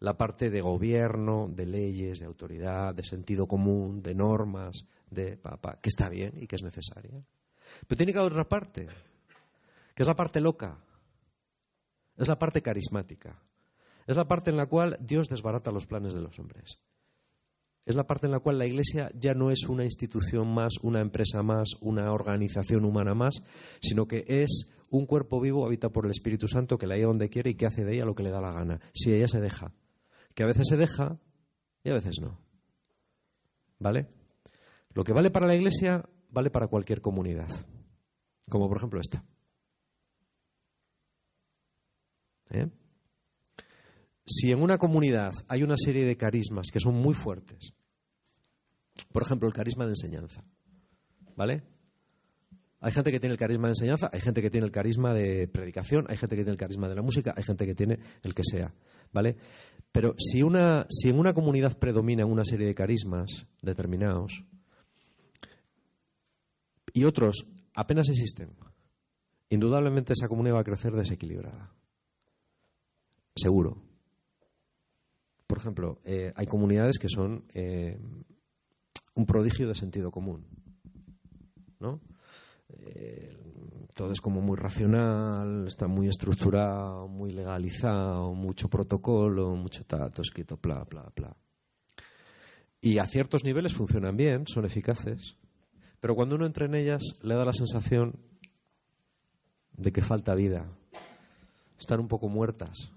la 0.00 0.16
parte 0.16 0.50
de 0.50 0.60
gobierno, 0.60 1.48
de 1.48 1.66
leyes, 1.66 2.18
de 2.18 2.26
autoridad, 2.26 2.94
de 2.94 3.04
sentido 3.04 3.46
común, 3.46 4.02
de 4.02 4.14
normas, 4.14 4.86
de 5.12 5.36
papá, 5.36 5.78
que 5.80 5.88
está 5.88 6.08
bien 6.08 6.34
y 6.40 6.46
que 6.46 6.56
es 6.56 6.62
necesaria. 6.62 7.24
Pero 7.86 7.96
tiene 7.96 8.12
que 8.12 8.18
haber 8.18 8.32
otra 8.32 8.48
parte, 8.48 8.86
que 9.94 10.02
es 10.02 10.06
la 10.06 10.16
parte 10.16 10.40
loca, 10.40 10.78
es 12.16 12.28
la 12.28 12.38
parte 12.38 12.62
carismática, 12.62 13.40
es 14.06 14.16
la 14.16 14.26
parte 14.26 14.50
en 14.50 14.56
la 14.56 14.66
cual 14.66 14.98
Dios 15.00 15.28
desbarata 15.28 15.70
los 15.70 15.86
planes 15.86 16.14
de 16.14 16.20
los 16.20 16.38
hombres. 16.38 16.78
Es 17.84 17.96
la 17.96 18.06
parte 18.06 18.26
en 18.26 18.32
la 18.32 18.38
cual 18.38 18.58
la 18.58 18.66
Iglesia 18.66 19.10
ya 19.18 19.34
no 19.34 19.50
es 19.50 19.64
una 19.68 19.84
institución 19.84 20.52
más, 20.52 20.74
una 20.82 21.00
empresa 21.00 21.42
más, 21.42 21.70
una 21.80 22.12
organización 22.12 22.84
humana 22.84 23.12
más, 23.14 23.42
sino 23.80 24.06
que 24.06 24.24
es 24.28 24.72
un 24.90 25.04
cuerpo 25.06 25.40
vivo 25.40 25.66
habitado 25.66 25.92
por 25.92 26.04
el 26.04 26.12
Espíritu 26.12 26.46
Santo 26.46 26.78
que 26.78 26.86
la 26.86 26.94
lleva 26.94 27.08
donde 27.08 27.28
quiere 27.28 27.50
y 27.50 27.54
que 27.54 27.66
hace 27.66 27.84
de 27.84 27.94
ella 27.94 28.04
lo 28.04 28.14
que 28.14 28.22
le 28.22 28.30
da 28.30 28.40
la 28.40 28.52
gana, 28.52 28.80
si 28.94 29.12
ella 29.12 29.26
se 29.26 29.40
deja. 29.40 29.72
Que 30.34 30.44
a 30.44 30.46
veces 30.46 30.68
se 30.68 30.76
deja 30.76 31.18
y 31.82 31.90
a 31.90 31.94
veces 31.94 32.20
no. 32.20 32.38
¿Vale? 33.80 34.06
Lo 34.94 35.04
que 35.04 35.12
vale 35.12 35.30
para 35.30 35.46
la 35.46 35.54
Iglesia 35.54 36.04
vale 36.30 36.50
para 36.50 36.68
cualquier 36.68 37.00
comunidad, 37.00 37.48
como 38.48 38.68
por 38.68 38.76
ejemplo 38.78 39.00
esta. 39.00 39.24
¿Eh? 42.50 42.68
Si 44.26 44.52
en 44.52 44.62
una 44.62 44.78
comunidad 44.78 45.32
hay 45.48 45.62
una 45.62 45.76
serie 45.76 46.04
de 46.04 46.16
carismas 46.16 46.68
que 46.72 46.80
son 46.80 46.94
muy 46.94 47.14
fuertes, 47.14 47.74
por 49.10 49.22
ejemplo, 49.22 49.48
el 49.48 49.54
carisma 49.54 49.84
de 49.84 49.92
enseñanza, 49.92 50.44
¿vale? 51.34 51.62
Hay 52.80 52.92
gente 52.92 53.12
que 53.12 53.20
tiene 53.20 53.34
el 53.34 53.38
carisma 53.38 53.68
de 53.68 53.72
enseñanza, 53.72 54.10
hay 54.12 54.20
gente 54.20 54.42
que 54.42 54.50
tiene 54.50 54.66
el 54.66 54.72
carisma 54.72 55.14
de 55.14 55.48
predicación, 55.48 56.04
hay 56.08 56.16
gente 56.16 56.34
que 56.34 56.42
tiene 56.42 56.52
el 56.52 56.58
carisma 56.58 56.88
de 56.88 56.96
la 56.96 57.02
música, 57.02 57.32
hay 57.36 57.44
gente 57.44 57.64
que 57.64 57.74
tiene 57.74 57.98
el 58.22 58.34
que 58.34 58.42
sea, 58.44 58.74
¿vale? 59.12 59.36
Pero 59.92 60.14
si, 60.18 60.42
una, 60.42 60.86
si 60.90 61.10
en 61.10 61.18
una 61.18 61.32
comunidad 61.32 61.78
predomina 61.78 62.26
una 62.26 62.44
serie 62.44 62.66
de 62.66 62.74
carismas 62.74 63.46
determinados 63.60 64.44
y 66.92 67.04
otros 67.04 67.46
apenas 67.74 68.08
existen, 68.08 68.50
indudablemente 69.48 70.12
esa 70.12 70.28
comunidad 70.28 70.56
va 70.56 70.60
a 70.60 70.64
crecer 70.64 70.92
desequilibrada. 70.92 71.72
Seguro. 73.34 73.82
Por 75.46 75.58
ejemplo, 75.58 76.00
eh, 76.04 76.32
hay 76.34 76.46
comunidades 76.46 76.98
que 76.98 77.08
son 77.08 77.44
eh, 77.54 77.98
un 79.14 79.26
prodigio 79.26 79.68
de 79.68 79.74
sentido 79.74 80.10
común. 80.10 80.46
¿no? 81.78 82.00
Eh, 82.68 83.36
todo 83.94 84.12
es 84.12 84.20
como 84.20 84.40
muy 84.40 84.56
racional, 84.56 85.66
está 85.66 85.86
muy 85.86 86.08
estructurado, 86.08 87.08
muy 87.08 87.32
legalizado, 87.32 88.32
mucho 88.32 88.68
protocolo, 88.68 89.54
mucho 89.54 89.84
tato 89.84 90.22
escrito, 90.22 90.58
bla, 90.62 90.84
bla, 90.84 91.12
bla. 91.14 91.36
Y 92.80 92.98
a 92.98 93.06
ciertos 93.06 93.44
niveles 93.44 93.74
funcionan 93.74 94.16
bien, 94.16 94.46
son 94.46 94.64
eficaces, 94.64 95.36
pero 96.02 96.16
cuando 96.16 96.34
uno 96.34 96.46
entra 96.46 96.66
en 96.66 96.74
ellas 96.74 97.20
le 97.22 97.36
da 97.36 97.44
la 97.44 97.52
sensación 97.52 98.18
de 99.70 99.92
que 99.92 100.02
falta 100.02 100.34
vida, 100.34 100.66
están 101.78 102.00
un 102.00 102.08
poco 102.08 102.28
muertas, 102.28 102.90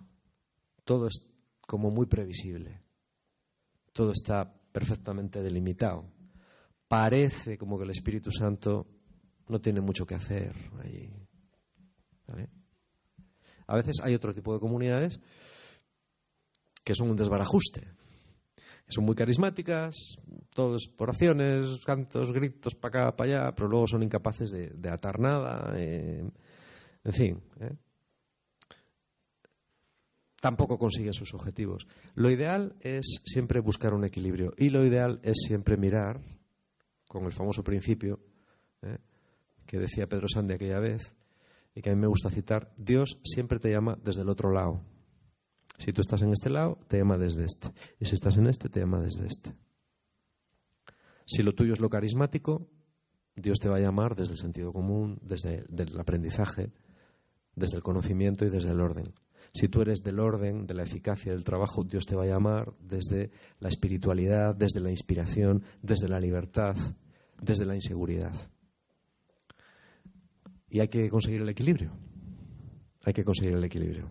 todo 0.84 1.06
es 1.06 1.30
como 1.68 1.92
muy 1.92 2.08
previsible. 2.08 2.82
Todo 3.94 4.12
está 4.12 4.52
perfectamente 4.72 5.44
delimitado. 5.44 6.06
Parece 6.88 7.60
como 7.60 7.78
que 7.78 7.84
el 7.84 7.92
Espíritu 7.92 8.32
Santo 8.32 8.88
no 9.50 9.62
tiene 9.62 9.82
mucho 9.82 10.08
que 10.08 10.16
hacer 10.16 10.56
allí. 10.84 11.14
A 13.68 13.76
veces 13.76 13.98
hay 14.02 14.16
otro 14.16 14.34
tipo 14.34 14.52
de 14.52 14.60
comunidades 14.60 15.20
que 16.84 16.96
son 16.96 17.12
un 17.12 17.18
desbarajuste, 17.18 17.88
son 18.88 19.06
muy 19.06 19.16
carismáticas, 19.16 19.96
todos 20.54 20.88
por 20.88 21.10
oraciones, 21.10 21.84
cantos, 21.86 22.32
gritos 22.32 22.76
para 22.76 23.00
acá, 23.00 23.16
para 23.16 23.30
allá, 23.30 23.56
pero 23.56 23.68
luego 23.68 23.88
son 23.88 24.04
incapaces 24.04 24.52
de, 24.52 24.90
atar 24.90 25.20
nada. 25.20 25.74
Eh, 25.76 26.24
en 27.04 27.14
fin. 27.14 27.42
¿eh? 27.60 27.76
tampoco 30.46 30.78
consiguen 30.78 31.14
sus 31.14 31.34
objetivos. 31.34 31.88
Lo 32.14 32.30
ideal 32.30 32.76
es 32.80 33.20
siempre 33.26 33.60
buscar 33.62 33.96
un 33.96 34.06
equilibrio 34.06 34.52
y 34.56 34.70
lo 34.70 34.86
ideal 34.86 35.20
es 35.24 35.38
siempre 35.48 35.76
mirar, 35.76 36.22
con 37.08 37.26
el 37.26 37.32
famoso 37.32 37.64
principio 37.64 38.20
¿eh? 38.84 39.00
que 39.66 39.80
decía 39.80 40.06
Pedro 40.06 40.28
Sande 40.28 40.54
aquella 40.54 40.78
vez 40.78 41.16
y 41.74 41.82
que 41.82 41.90
a 41.90 41.96
mí 41.96 42.00
me 42.00 42.06
gusta 42.06 42.30
citar, 42.30 42.72
Dios 42.78 43.20
siempre 43.24 43.58
te 43.58 43.72
llama 43.72 43.98
desde 44.04 44.22
el 44.22 44.30
otro 44.30 44.52
lado. 44.52 44.84
Si 45.78 45.92
tú 45.92 46.02
estás 46.02 46.22
en 46.22 46.32
este 46.32 46.50
lado, 46.50 46.80
te 46.88 46.98
llama 46.98 47.18
desde 47.18 47.46
este. 47.46 47.70
Y 48.00 48.06
si 48.06 48.16
estás 48.16 48.38
en 48.38 48.48
este, 48.48 48.70
te 48.70 48.80
llama 48.80 49.00
desde 49.00 49.26
este. 49.26 49.56
Si 51.26 51.44
lo 51.44 51.54
tuyo 51.54 51.74
es 51.74 51.80
lo 51.80 51.90
carismático, 51.90 52.68
Dios 53.36 53.60
te 53.60 53.68
va 53.68 53.78
a 53.78 53.82
llamar 53.82 54.16
desde 54.16 54.34
el 54.34 54.40
sentido 54.40 54.72
común, 54.72 55.20
desde 55.22 55.66
el 55.70 56.00
aprendizaje, 56.00 56.72
desde 57.56 57.78
el 57.78 57.84
conocimiento 57.84 58.46
y 58.46 58.50
desde 58.50 58.72
el 58.72 58.80
orden. 58.80 59.14
Si 59.54 59.68
tú 59.68 59.82
eres 59.82 60.04
del 60.04 60.20
orden, 60.20 60.66
de 60.68 60.74
la 60.74 60.84
eficacia 60.84 61.32
del 61.32 61.44
trabajo, 61.44 61.84
Dios 61.84 62.06
te 62.06 62.16
va 62.16 62.24
a 62.24 62.28
llamar 62.28 62.74
desde 62.80 63.32
la 63.60 63.70
espiritualidad, 63.70 64.56
desde 64.56 64.80
la 64.80 64.90
inspiración, 64.90 65.64
desde 65.82 66.10
la 66.10 66.20
libertad, 66.20 66.76
desde 67.42 67.66
la 67.66 67.76
inseguridad. 67.76 68.34
Y 70.70 70.82
hay 70.82 70.88
que 70.88 71.10
conseguir 71.10 71.42
el 71.42 71.50
equilibrio. 71.50 71.92
Hay 73.06 73.14
que 73.14 73.24
conseguir 73.24 73.54
el 73.54 73.64
equilibrio. 73.64 74.10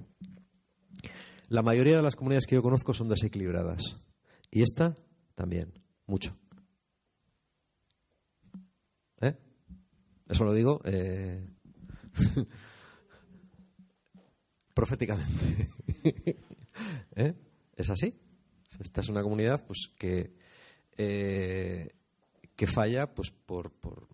La 1.49 1.63
mayoría 1.63 1.97
de 1.97 2.03
las 2.03 2.17
comunidades 2.17 2.47
que 2.47 2.55
yo 2.55 2.63
conozco 2.63 2.95
son 2.95 3.09
desequilibradas. 3.09 3.97
Y 4.51 4.63
esta 4.63 4.97
también, 5.35 5.73
mucho. 6.07 6.35
¿Eh? 9.21 9.37
Eso 10.29 10.45
lo 10.45 10.55
digo. 10.55 10.81
Eh, 10.85 11.47
proféticamente. 14.75 15.69
¿Eh? 17.17 17.35
¿Es 17.77 17.91
así? 17.91 18.13
Esta 18.81 19.01
es 19.01 19.09
una 19.09 19.23
comunidad 19.23 19.65
pues, 19.67 19.89
que, 19.99 20.35
eh, 20.97 21.95
que 22.57 22.67
falla 22.67 23.15
pues, 23.15 23.31
por, 23.31 23.71
por, 23.71 24.09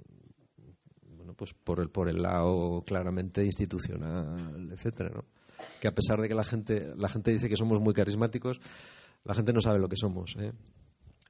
bueno, 1.17 1.35
pues 1.35 1.55
por, 1.55 1.81
el, 1.81 1.91
por 1.91 2.09
el 2.09 2.23
lado 2.23 2.83
claramente 2.87 3.45
institucional, 3.45 4.71
etcétera, 4.73 5.11
¿no? 5.15 5.25
Que 5.81 5.89
a 5.89 5.95
pesar 5.95 6.21
de 6.21 6.29
que 6.29 6.35
la 6.35 6.45
gente, 6.45 6.93
la 6.97 7.09
gente 7.09 7.31
dice 7.33 7.49
que 7.49 7.57
somos 7.57 7.81
muy 7.81 7.95
carismáticos, 7.95 8.61
la 9.25 9.35
gente 9.35 9.53
no 9.53 9.61
sabe 9.61 9.79
lo 9.79 9.89
que 9.89 9.97
somos. 9.97 10.37
¿eh? 10.39 10.53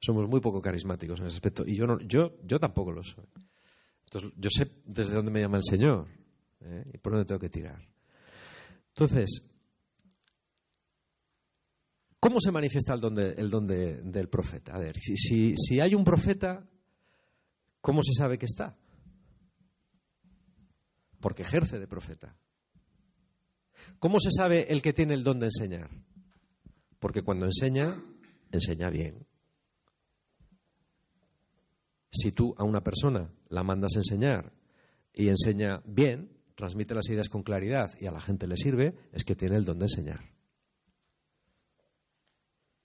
Somos 0.01 0.27
muy 0.27 0.39
poco 0.39 0.61
carismáticos 0.61 1.19
en 1.19 1.27
ese 1.27 1.35
aspecto. 1.35 1.63
Y 1.65 1.75
yo, 1.75 1.87
no, 1.87 1.99
yo, 1.99 2.37
yo 2.43 2.59
tampoco 2.59 2.91
lo 2.91 3.03
soy. 3.03 3.25
Entonces, 4.05 4.31
yo 4.37 4.49
sé 4.49 4.69
desde 4.85 5.13
dónde 5.13 5.31
me 5.31 5.39
llama 5.39 5.57
el 5.57 5.63
Señor 5.63 6.07
y 6.93 6.97
por 6.97 7.13
dónde 7.13 7.25
tengo 7.25 7.39
que 7.39 7.49
tirar. 7.49 7.81
Entonces, 8.89 9.49
¿cómo 12.19 12.39
se 12.39 12.51
manifiesta 12.51 12.93
el 12.93 12.99
don, 12.99 13.17
el 13.17 14.11
del 14.11 14.29
profeta? 14.29 14.73
A 14.75 14.79
ver, 14.79 14.97
si 14.97 15.79
hay 15.79 15.95
un 15.95 16.03
profeta, 16.03 16.67
¿cómo 17.79 18.03
se 18.03 18.13
sabe 18.13 18.37
que 18.37 18.45
está? 18.45 18.75
Porque 21.21 21.43
ejerce 21.43 21.79
de 21.79 21.87
profeta. 21.87 22.35
¿Cómo 23.99 24.19
se 24.19 24.31
sabe 24.31 24.71
el 24.71 24.81
que 24.81 24.93
tiene 24.93 25.13
el 25.13 25.23
don 25.23 25.39
de 25.39 25.47
enseñar? 25.47 25.89
Porque 26.99 27.21
cuando 27.21 27.45
enseña, 27.45 28.03
enseña 28.51 28.89
bien. 28.89 29.25
Si 32.11 32.31
tú 32.31 32.53
a 32.57 32.63
una 32.63 32.83
persona 32.83 33.31
la 33.49 33.63
mandas 33.63 33.95
a 33.95 33.99
enseñar 33.99 34.51
y 35.13 35.29
enseña 35.29 35.81
bien, 35.85 36.37
transmite 36.55 36.93
las 36.93 37.09
ideas 37.09 37.29
con 37.29 37.43
claridad 37.43 37.91
y 37.99 38.05
a 38.05 38.11
la 38.11 38.21
gente 38.21 38.47
le 38.47 38.57
sirve, 38.57 38.95
es 39.13 39.23
que 39.23 39.35
tiene 39.35 39.55
el 39.55 39.65
don 39.65 39.79
de 39.79 39.85
enseñar. 39.85 40.19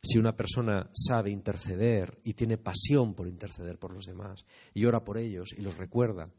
Si 0.03 0.19
una 0.19 0.37
persona 0.37 0.89
sabe 0.95 1.31
interceder 1.31 2.21
y 2.23 2.35
tiene 2.35 2.59
pasión 2.59 3.15
por 3.15 3.27
interceder 3.27 3.79
por 3.79 3.93
los 3.93 4.07
demás 4.07 4.47
y 4.73 4.85
ora 4.85 5.03
por 5.03 5.19
ellos 5.19 5.53
y 5.57 5.63
los 5.63 5.77
recuerda 5.77 6.33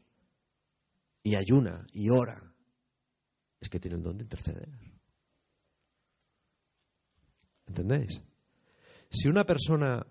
y 1.22 1.34
ayuna 1.34 1.86
y 1.92 2.08
ora, 2.08 2.47
es 3.60 3.68
que 3.68 3.80
tiene 3.80 3.96
el 3.96 4.02
don 4.02 4.16
de 4.16 4.24
interceder. 4.24 4.68
¿Entendéis? 7.66 8.22
Si 9.10 9.28
una 9.28 9.44
persona 9.44 10.06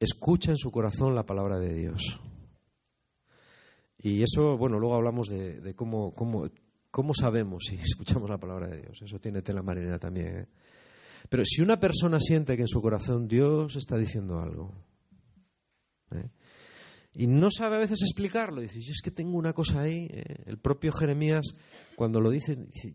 escucha 0.00 0.50
en 0.50 0.56
su 0.56 0.70
corazón 0.70 1.14
la 1.14 1.26
palabra 1.26 1.58
de 1.58 1.74
Dios, 1.74 2.20
y 3.98 4.22
eso, 4.22 4.56
bueno, 4.56 4.78
luego 4.78 4.94
hablamos 4.94 5.28
de, 5.28 5.74
cómo, 5.74 6.14
cómo, 6.14 6.48
cómo, 6.90 7.14
sabemos 7.14 7.64
si 7.68 7.76
escuchamos 7.82 8.30
la 8.30 8.38
palabra 8.38 8.68
de 8.68 8.82
Dios, 8.82 9.02
eso 9.02 9.18
tiene 9.18 9.42
tela 9.42 9.62
marinera 9.62 9.98
también. 9.98 10.38
¿eh? 10.38 10.46
Pero 11.28 11.44
si 11.44 11.62
una 11.62 11.80
persona 11.80 12.20
siente 12.20 12.56
que 12.56 12.62
en 12.62 12.68
su 12.68 12.80
corazón 12.80 13.26
Dios 13.26 13.76
está 13.76 13.96
diciendo 13.96 14.40
algo, 14.40 14.72
¿eh? 16.12 16.30
Y 17.12 17.26
no 17.26 17.50
sabe 17.50 17.76
a 17.76 17.80
veces 17.80 18.02
explicarlo, 18.02 18.60
dice, 18.60 18.78
es 18.78 19.00
que 19.02 19.10
tengo 19.10 19.36
una 19.36 19.52
cosa 19.52 19.80
ahí, 19.80 20.08
¿eh? 20.10 20.42
el 20.46 20.58
propio 20.58 20.92
Jeremías 20.92 21.56
cuando 21.96 22.20
lo 22.20 22.30
dice, 22.30 22.54
dice, 22.56 22.94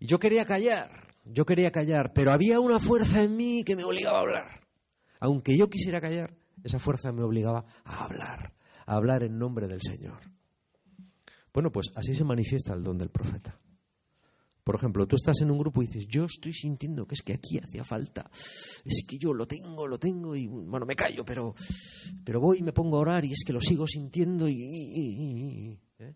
yo 0.00 0.18
quería 0.18 0.44
callar, 0.44 1.08
yo 1.24 1.44
quería 1.44 1.70
callar, 1.70 2.12
pero 2.14 2.32
había 2.32 2.60
una 2.60 2.78
fuerza 2.78 3.22
en 3.22 3.36
mí 3.36 3.64
que 3.64 3.76
me 3.76 3.84
obligaba 3.84 4.18
a 4.18 4.22
hablar. 4.22 4.68
Aunque 5.20 5.56
yo 5.56 5.68
quisiera 5.68 6.00
callar, 6.00 6.36
esa 6.62 6.78
fuerza 6.78 7.12
me 7.12 7.22
obligaba 7.22 7.64
a 7.84 8.04
hablar, 8.04 8.54
a 8.86 8.94
hablar 8.94 9.24
en 9.24 9.38
nombre 9.38 9.66
del 9.66 9.82
Señor. 9.82 10.20
Bueno, 11.52 11.72
pues 11.72 11.90
así 11.96 12.14
se 12.14 12.24
manifiesta 12.24 12.74
el 12.74 12.82
don 12.82 12.98
del 12.98 13.10
profeta. 13.10 13.58
Por 14.68 14.74
ejemplo, 14.74 15.06
tú 15.06 15.16
estás 15.16 15.40
en 15.40 15.50
un 15.50 15.56
grupo 15.56 15.82
y 15.82 15.86
dices, 15.86 16.06
yo 16.08 16.26
estoy 16.26 16.52
sintiendo 16.52 17.06
que 17.06 17.14
es 17.14 17.22
que 17.22 17.32
aquí 17.32 17.56
hacía 17.56 17.84
falta, 17.84 18.30
es 18.84 19.02
que 19.08 19.16
yo 19.16 19.32
lo 19.32 19.48
tengo, 19.48 19.86
lo 19.86 19.98
tengo 19.98 20.36
y, 20.36 20.46
bueno, 20.46 20.84
me 20.84 20.94
callo, 20.94 21.24
pero, 21.24 21.54
pero 22.22 22.38
voy 22.38 22.58
y 22.58 22.62
me 22.62 22.74
pongo 22.74 22.98
a 22.98 23.00
orar 23.00 23.24
y 23.24 23.32
es 23.32 23.44
que 23.46 23.54
lo 23.54 23.62
sigo 23.62 23.86
sintiendo 23.86 24.46
y... 24.46 25.80
¿eh? 25.98 26.14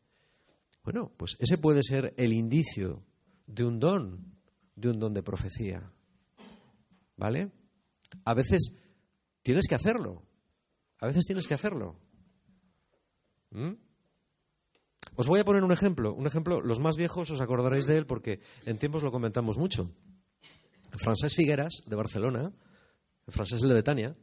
Bueno, 0.85 1.11
pues 1.17 1.35
ese 1.39 1.57
puede 1.57 1.83
ser 1.83 2.13
el 2.19 2.35
indicio 2.35 3.03
de 3.47 3.65
un 3.65 3.81
don, 3.81 4.35
de 4.77 4.91
un 4.91 4.99
don 4.99 5.15
de 5.15 5.23
profecía. 5.23 5.91
¿Vale? 7.17 7.53
A 8.27 8.35
veces 8.35 8.83
tienes 9.41 9.67
que 9.67 9.77
hacerlo. 9.77 10.25
A 10.99 11.07
veces 11.07 11.25
tienes 11.25 11.47
que 11.47 11.55
hacerlo. 11.55 11.97
¿Mm? 13.49 13.92
Os 15.15 15.27
voy 15.27 15.41
a 15.41 15.45
poner 15.45 15.65
un 15.65 15.73
ejemplo. 15.73 16.15
Un 16.15 16.27
ejemplo, 16.27 16.61
los 16.61 16.81
más 16.81 16.97
viejos 16.97 17.31
os 17.31 17.41
acordaréis 17.41 17.87
de 17.87 17.99
él 17.99 18.07
porque 18.07 18.41
en 18.67 18.79
tiempos 18.79 19.03
lo 19.03 19.13
comentamos 19.13 19.59
mucho. 19.59 19.91
Francés 20.91 21.35
Figueras, 21.35 21.83
de 21.87 21.97
Barcelona, 21.97 22.53
Francés 23.29 23.61
de 23.61 23.75
Betania, 23.75 24.15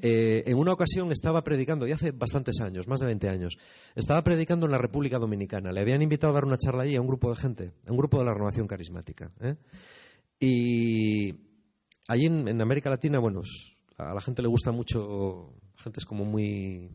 eh, 0.00 0.42
en 0.46 0.58
una 0.58 0.72
ocasión 0.72 1.12
estaba 1.12 1.42
predicando, 1.42 1.86
y 1.86 1.92
hace 1.92 2.10
bastantes 2.10 2.60
años, 2.60 2.88
más 2.88 3.00
de 3.00 3.06
20 3.06 3.28
años, 3.28 3.56
estaba 3.94 4.22
predicando 4.22 4.66
en 4.66 4.72
la 4.72 4.78
República 4.78 5.18
Dominicana. 5.18 5.72
Le 5.72 5.80
habían 5.80 6.02
invitado 6.02 6.32
a 6.32 6.34
dar 6.34 6.44
una 6.44 6.58
charla 6.58 6.82
allí 6.82 6.96
a 6.96 7.00
un 7.00 7.06
grupo 7.06 7.30
de 7.30 7.36
gente, 7.36 7.72
a 7.86 7.90
un 7.90 7.96
grupo 7.96 8.18
de 8.18 8.24
la 8.24 8.34
renovación 8.34 8.66
carismática. 8.66 9.30
¿eh? 9.40 9.56
Y 10.40 11.34
allí 12.08 12.26
en, 12.26 12.60
América 12.60 12.90
Latina, 12.90 13.18
bueno, 13.18 13.42
a 13.98 14.14
la 14.14 14.20
gente 14.20 14.42
le 14.42 14.48
gusta 14.48 14.72
mucho, 14.72 15.54
la 15.76 15.82
gente 15.82 16.00
es 16.00 16.06
como 16.06 16.24
muy 16.24 16.90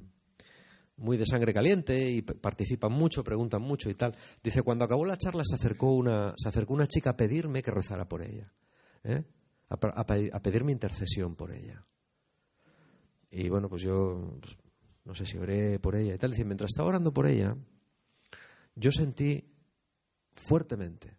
muy 1.00 1.18
de 1.18 1.26
sangre 1.26 1.54
caliente 1.54 2.10
y 2.10 2.22
participan 2.22 2.92
mucho, 2.92 3.24
preguntan 3.24 3.62
mucho 3.62 3.90
y 3.90 3.96
tal. 3.96 4.16
Dice, 4.44 4.62
cuando 4.62 4.86
acabó 4.86 5.06
la 5.06 5.18
charla 5.18 5.44
se 5.44 5.56
acercó 5.56 5.94
una, 5.94 6.34
se 6.38 6.50
acercó 6.50 6.74
una 6.74 6.88
chica 6.88 7.12
a 7.12 7.18
pedirme 7.18 7.64
que 7.64 7.72
rezara 7.72 8.08
por 8.08 8.22
ella, 8.22 8.52
¿eh? 9.04 9.24
a, 9.70 10.42
pedirme 10.42 10.72
intercesión 10.72 11.36
por 11.36 11.52
ella. 11.52 11.86
Y 13.32 13.50
bueno, 13.50 13.70
pues 13.70 13.82
yo 13.84 14.38
pues, 14.42 14.58
no 15.06 15.16
sé 15.16 15.26
si 15.26 15.38
oré 15.38 15.80
por 15.80 15.96
ella 15.96 16.16
y 16.16 16.18
tal. 16.18 16.32
Dice, 16.32 16.46
mientras 16.46 16.70
estaba 16.70 16.90
orando 16.90 17.14
por 17.14 17.28
ella, 17.28 17.56
yo 18.76 18.92
sentí 18.92 19.46
fuertemente 20.32 21.18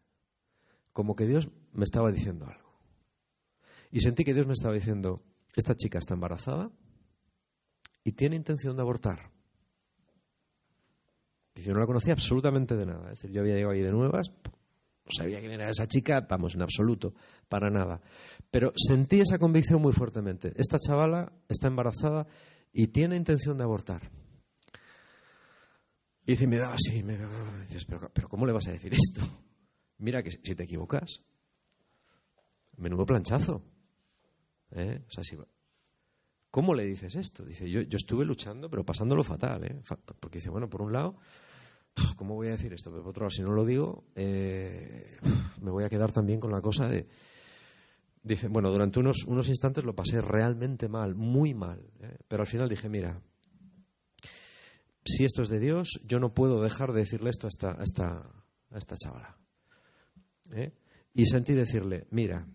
como 0.93 1.15
que 1.15 1.27
Dios 1.27 1.49
me 1.73 1.85
estaba 1.85 2.11
diciendo 2.11 2.47
algo. 2.47 2.71
Y 3.91 4.01
sentí 4.01 4.25
que 4.25 4.35
Dios 4.35 4.47
me 4.47 4.53
estaba 4.53 4.75
diciendo, 4.75 5.23
esta 5.57 5.75
chica 5.75 5.99
está 5.99 6.15
embarazada 6.15 6.71
y 8.05 8.13
tiene 8.13 8.37
intención 8.37 8.77
de 8.77 8.83
abortar. 8.83 9.31
Dice, 11.55 11.73
no 11.73 11.81
la 11.81 11.87
conocía 11.87 12.13
absolutamente 12.13 12.77
de 12.77 12.87
nada. 12.87 13.13
Es 13.13 13.19
decir, 13.19 13.31
yo 13.31 13.41
había 13.41 13.55
llegado 13.55 13.73
ahí 13.73 13.83
de 13.83 13.91
nuevas, 13.91 14.31
no 15.11 15.11
sabía 15.11 15.41
quién 15.41 15.53
era 15.53 15.71
esa 15.71 15.89
chica, 15.89 16.27
vamos, 16.29 16.55
en 16.55 16.63
absoluto, 16.63 17.15
para 17.49 17.71
nada. 17.71 18.01
Pero 18.51 18.73
sentí 18.77 19.21
esa 19.21 19.39
convicción 19.39 19.83
muy 19.83 19.93
fuertemente. 19.93 20.53
Esta 20.57 20.79
chavala 20.79 21.33
está 21.49 21.67
embarazada 21.67 22.27
y 22.73 22.89
tiene 22.89 23.17
intención 23.17 23.59
de 23.59 23.65
abortar. 23.65 24.11
Y 26.25 26.33
dice, 26.33 26.47
me 26.47 26.59
da 26.59 26.73
así, 26.73 27.03
me 27.03 27.17
da... 27.19 27.29
Dices, 27.63 27.85
pero, 27.85 28.11
pero 28.13 28.29
¿cómo 28.29 28.47
le 28.47 28.53
vas 28.53 28.69
a 28.69 28.73
decir 28.73 28.93
esto? 28.95 29.21
Mira 29.99 30.23
que 30.23 30.31
si 30.31 30.55
te 30.55 30.63
equivocas, 30.63 31.21
menudo 32.77 33.05
planchazo. 33.05 33.63
¿Eh? 34.71 35.05
¿Cómo 36.51 36.75
le 36.75 36.85
dices 36.85 37.15
esto? 37.15 37.45
Dice, 37.45 37.71
yo, 37.71 37.83
yo 37.83 37.97
estuve 37.97 38.25
luchando, 38.25 38.69
pero 38.69 38.85
pasándolo 38.85 39.23
fatal. 39.23 39.65
¿eh? 39.65 39.81
Porque 40.19 40.39
dice, 40.39 40.51
bueno, 40.51 40.69
por 40.69 40.83
un 40.83 40.93
lado, 40.93 41.17
¿cómo 42.17 42.35
voy 42.35 42.49
a 42.49 42.53
decir 42.53 42.73
esto? 42.73 42.91
Pero 42.91 43.03
por 43.03 43.11
otro 43.11 43.23
lado, 43.23 43.31
si 43.31 43.43
no 43.43 43.53
lo 43.53 43.65
digo, 43.65 44.05
eh, 44.15 45.17
me 45.63 45.71
voy 45.71 45.85
a 45.85 45.89
quedar 45.89 46.13
también 46.13 46.41
con 46.41 46.51
la 46.51 46.61
cosa 46.61 46.89
de... 46.89 47.07
Dice, 48.23 48.49
bueno, 48.49 48.71
durante 48.71 49.01
unos, 49.01 49.25
unos 49.25 49.49
instantes 49.49 49.85
lo 49.85 49.95
pasé 49.95 50.21
realmente 50.21 50.89
mal, 50.89 51.15
muy 51.15 51.55
mal. 51.55 51.91
¿eh? 52.01 52.19
Pero 52.29 52.43
al 52.43 52.47
final 52.47 52.69
dije, 52.69 52.89
mira, 52.89 53.23
si 55.05 55.25
esto 55.25 55.43
es 55.43 55.49
de 55.49 55.59
Dios, 55.59 56.01
yo 56.05 56.19
no 56.21 56.35
puedo 56.35 56.61
dejar 56.63 56.93
de 56.93 57.01
decirle 57.01 57.31
esto 57.31 57.47
a 57.47 57.51
esta, 57.51 57.71
a 57.71 58.79
esta, 58.79 58.97
chavala. 58.97 59.37
¿eh? 60.53 60.75
Y 61.15 61.27
sentí 61.27 61.55
decirle, 61.55 62.07
mira, 62.11 62.47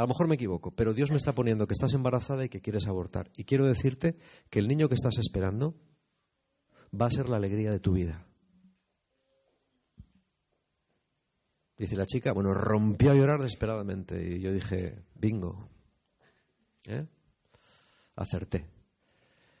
a 0.00 0.04
lo 0.04 0.08
mejor 0.08 0.28
me 0.28 0.36
equivoco, 0.36 0.70
pero 0.70 0.94
Dios 0.94 1.10
me 1.10 1.18
está 1.18 1.34
poniendo 1.34 1.66
que 1.66 1.74
estás 1.74 1.92
embarazada 1.92 2.42
y 2.42 2.48
que 2.48 2.62
quieres 2.62 2.86
abortar. 2.86 3.30
Y 3.36 3.44
quiero 3.44 3.66
decirte 3.66 4.16
que 4.48 4.58
el 4.58 4.66
niño 4.66 4.88
que 4.88 4.94
estás 4.94 5.18
esperando 5.18 5.74
va 6.98 7.04
a 7.04 7.10
ser 7.10 7.28
la 7.28 7.36
alegría 7.36 7.70
de 7.70 7.80
tu 7.80 7.92
vida. 7.92 8.24
Dice 11.76 11.96
la 11.96 12.06
chica, 12.06 12.32
bueno, 12.32 12.54
rompió 12.54 13.10
a 13.10 13.14
llorar 13.14 13.42
desesperadamente. 13.42 14.36
Y 14.36 14.40
yo 14.40 14.54
dije, 14.54 15.02
bingo. 15.16 15.68
¿Eh? 16.86 17.06
Acerté. 18.16 18.70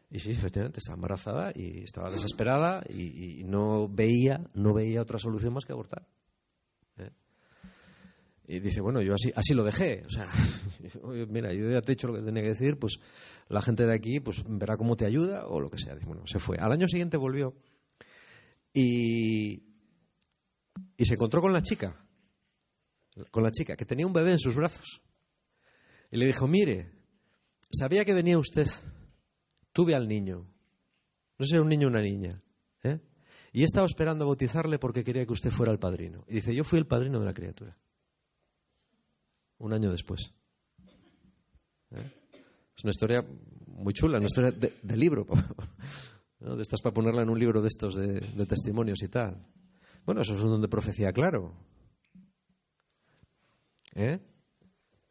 Y 0.08 0.20
sí, 0.20 0.30
efectivamente, 0.30 0.78
estaba 0.78 0.96
embarazada 0.96 1.52
y 1.54 1.82
estaba 1.82 2.08
desesperada 2.08 2.82
y, 2.88 3.44
no 3.44 3.88
veía, 3.88 4.40
no 4.54 4.72
veía 4.72 5.02
otra 5.02 5.18
solución 5.18 5.52
más 5.52 5.66
que 5.66 5.72
abortar. 5.72 6.08
Y 8.52 8.58
dice, 8.58 8.80
bueno, 8.80 9.00
yo 9.00 9.14
así, 9.14 9.30
así 9.36 9.54
lo 9.54 9.62
dejé. 9.62 10.02
O 10.04 10.10
sea, 10.10 10.26
mira, 11.28 11.52
yo 11.52 11.70
ya 11.70 11.80
te 11.82 11.92
he 11.92 11.94
dicho 11.94 12.08
lo 12.08 12.14
que 12.14 12.22
tenía 12.22 12.42
que 12.42 12.48
decir, 12.48 12.80
pues 12.80 12.98
la 13.48 13.62
gente 13.62 13.86
de 13.86 13.94
aquí 13.94 14.18
pues 14.18 14.42
verá 14.44 14.76
cómo 14.76 14.96
te 14.96 15.06
ayuda 15.06 15.46
o 15.46 15.60
lo 15.60 15.70
que 15.70 15.78
sea. 15.78 15.94
bueno, 16.04 16.26
se 16.26 16.40
fue. 16.40 16.56
Al 16.58 16.72
año 16.72 16.88
siguiente 16.88 17.16
volvió 17.16 17.54
y, 18.74 19.62
y 20.96 21.04
se 21.04 21.14
encontró 21.14 21.40
con 21.40 21.52
la 21.52 21.62
chica, 21.62 22.04
con 23.30 23.44
la 23.44 23.52
chica, 23.52 23.76
que 23.76 23.84
tenía 23.84 24.04
un 24.04 24.12
bebé 24.12 24.32
en 24.32 24.40
sus 24.40 24.56
brazos. 24.56 25.00
Y 26.10 26.16
le 26.16 26.26
dijo, 26.26 26.48
mire, 26.48 26.90
sabía 27.70 28.04
que 28.04 28.14
venía 28.14 28.36
usted, 28.36 28.66
tuve 29.72 29.94
al 29.94 30.08
niño. 30.08 30.38
No 31.38 31.46
sé 31.46 31.50
si 31.50 31.54
era 31.54 31.62
un 31.62 31.68
niño 31.68 31.86
o 31.86 31.90
una 31.90 32.02
niña. 32.02 32.42
¿eh? 32.82 32.98
Y 33.52 33.60
he 33.60 33.64
estado 33.64 33.86
esperando 33.86 34.26
bautizarle 34.26 34.80
porque 34.80 35.04
quería 35.04 35.24
que 35.24 35.34
usted 35.34 35.52
fuera 35.52 35.70
el 35.70 35.78
padrino. 35.78 36.24
Y 36.26 36.34
dice, 36.34 36.52
yo 36.52 36.64
fui 36.64 36.80
el 36.80 36.88
padrino 36.88 37.20
de 37.20 37.26
la 37.26 37.32
criatura 37.32 37.78
un 39.60 39.72
año 39.72 39.90
después. 39.92 40.32
¿Eh? 41.90 42.10
Es 42.76 42.84
una 42.84 42.90
historia 42.90 43.24
muy 43.66 43.92
chula, 43.92 44.18
una 44.18 44.26
historia 44.26 44.50
de, 44.52 44.96
libro. 44.96 45.26
¿no? 46.40 46.56
De 46.56 46.62
estas 46.62 46.80
para 46.80 46.94
ponerla 46.94 47.22
en 47.22 47.30
un 47.30 47.38
libro 47.38 47.60
de 47.60 47.68
estos 47.68 47.94
de, 47.94 48.20
testimonios 48.46 49.02
y 49.02 49.08
tal. 49.08 49.46
Bueno, 50.04 50.22
eso 50.22 50.34
es 50.34 50.42
un 50.42 50.50
don 50.50 50.62
de 50.62 50.68
profecía 50.68 51.12
claro. 51.12 51.54
¿Eh? 53.94 54.18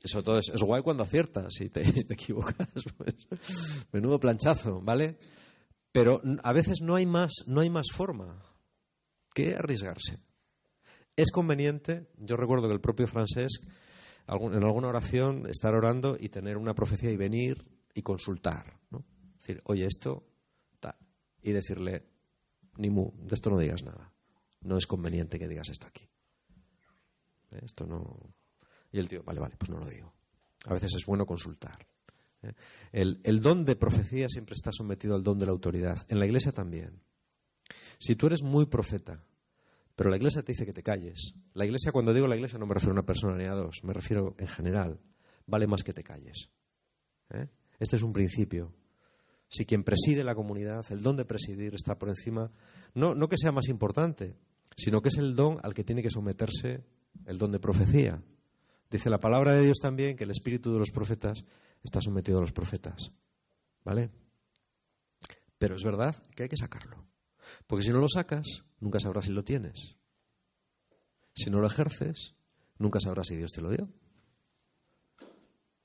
Eso 0.01 0.23
todo 0.23 0.39
es, 0.39 0.51
guay 0.62 0.81
cuando 0.81 1.03
aciertas 1.03 1.62
y 1.62 1.69
te, 1.69 1.81
equivocas. 2.12 2.67
Pues, 2.97 3.15
menudo 3.91 4.19
planchazo, 4.19 4.81
¿vale? 4.81 5.19
Pero 5.91 6.21
a 6.43 6.53
veces 6.53 6.81
no 6.81 6.95
hay 6.95 7.05
más, 7.05 7.31
no 7.47 7.62
hay 7.62 7.69
más 7.69 7.88
forma 7.91 8.43
que 9.33 9.55
arriesgarse. 9.55 10.19
Es 11.15 11.31
conveniente, 11.31 12.09
yo 12.17 12.38
recuerdo 12.38 12.67
que 12.67 12.73
el 12.73 12.81
propio 12.81 13.07
francés 13.07 13.59
en 14.30 14.63
alguna 14.63 14.89
oración 14.89 15.48
estar 15.48 15.74
orando 15.74 16.18
y 16.20 16.30
tener 16.30 16.58
una 16.58 16.74
profecía 16.74 17.12
y 17.12 17.18
venir 17.18 17.65
y 17.94 18.02
consultar. 18.02 18.80
¿no? 18.92 19.04
decir, 19.36 19.62
oye, 19.65 19.86
esto, 19.86 20.24
tal. 20.80 20.96
Y 21.42 21.52
decirle, 21.52 22.06
ni 22.78 22.89
mu, 22.89 23.12
de 23.18 23.36
esto 23.36 23.50
no 23.50 23.58
digas 23.58 23.84
nada. 23.84 24.13
No 24.62 24.78
es 24.78 24.86
conveniente 24.86 25.39
que 25.39 25.48
digas 25.48 25.70
esto 25.70 25.88
aquí. 25.88 26.08
¿Eh? 27.52 27.62
Esto 27.63 27.86
no. 27.86 28.36
Y 28.92 29.00
el 29.00 29.08
tío, 29.08 29.24
vale, 29.24 29.39
vale, 29.39 29.56
pues 29.58 29.70
no 29.70 29.80
lo 29.80 29.88
digo. 29.88 30.13
A 30.65 30.74
veces 30.74 30.94
es 30.96 31.06
bueno 31.06 31.26
consultar. 31.26 31.88
¿eh? 32.44 32.54
El, 32.92 33.22
el 33.24 33.42
don 33.42 33.63
de 33.63 33.76
profecía 33.76 34.28
siempre 34.30 34.56
está 34.56 34.72
sometido 34.72 35.15
al 35.15 35.24
don 35.24 35.39
de 35.39 35.46
la 35.46 35.52
autoridad. 35.52 36.06
En 36.10 36.20
la 36.20 36.26
iglesia 36.26 36.52
también. 36.52 37.02
Si 37.98 38.15
tú 38.15 38.28
eres 38.28 38.44
muy 38.44 38.65
profeta, 38.65 39.24
pero 39.99 40.12
la 40.12 40.15
iglesia 40.15 40.41
te 40.41 40.53
dice 40.53 40.65
que 40.65 40.71
te 40.71 40.81
calles. 40.81 41.35
La 41.55 41.65
iglesia, 41.65 41.91
cuando 41.91 42.13
digo 42.13 42.25
la 42.25 42.38
iglesia, 42.38 42.57
no 42.57 42.65
me 42.65 42.73
refiero 42.73 42.91
a 42.91 42.99
una 42.99 43.05
persona 43.05 43.35
ni 43.35 43.43
a 43.43 43.51
dos, 43.51 43.83
me 43.83 43.91
refiero 43.91 44.33
en 44.38 44.47
general. 44.47 44.97
Vale 45.45 45.67
más 45.67 45.83
que 45.83 45.91
te 45.91 46.03
calles. 46.03 46.49
¿eh? 47.31 47.49
Este 47.77 47.97
es 47.97 48.01
un 48.01 48.13
principio. 48.13 48.71
Si 49.49 49.65
quien 49.65 49.83
preside 49.83 50.23
la 50.23 50.35
comunidad, 50.35 50.85
el 50.91 51.01
don 51.01 51.17
de 51.17 51.25
presidir 51.25 51.75
está 51.75 51.99
por 51.99 52.07
encima, 52.07 52.49
no, 52.93 53.13
no 53.13 53.27
que 53.27 53.35
sea 53.35 53.51
más 53.51 53.67
importante, 53.67 54.38
sino 54.77 55.01
que 55.01 55.09
es 55.09 55.17
el 55.17 55.35
don 55.35 55.59
al 55.63 55.73
que 55.73 55.83
tiene 55.83 56.01
que 56.01 56.09
someterse 56.09 56.85
el 57.25 57.38
don 57.38 57.51
de 57.51 57.59
profecía. 57.59 58.23
Dice 58.89 59.09
la 59.09 59.19
palabra 59.19 59.53
de 59.53 59.63
Dios 59.63 59.79
también 59.81 60.15
que 60.15 60.23
el 60.23 60.31
espíritu 60.31 60.71
de 60.71 60.79
los 60.79 60.91
profetas 60.91 61.43
está 61.83 61.99
sometido 61.99 62.38
a 62.38 62.41
los 62.41 62.53
profetas. 62.53 63.19
¿Vale? 63.83 64.12
Pero 65.57 65.75
es 65.75 65.83
verdad 65.83 66.15
que 66.33 66.43
hay 66.43 66.49
que 66.49 66.55
sacarlo. 66.55 67.09
Porque 67.67 67.83
si 67.83 67.91
no 67.91 67.99
lo 67.99 68.07
sacas, 68.07 68.63
nunca 68.79 68.99
sabrás 68.99 69.25
si 69.25 69.31
lo 69.31 69.43
tienes. 69.43 69.95
Si 71.33 71.49
no 71.49 71.59
lo 71.59 71.67
ejerces, 71.67 72.35
nunca 72.77 72.99
sabrás 72.99 73.27
si 73.27 73.35
Dios 73.35 73.51
te 73.51 73.62
lo 73.62 73.69
dio. 73.69 73.88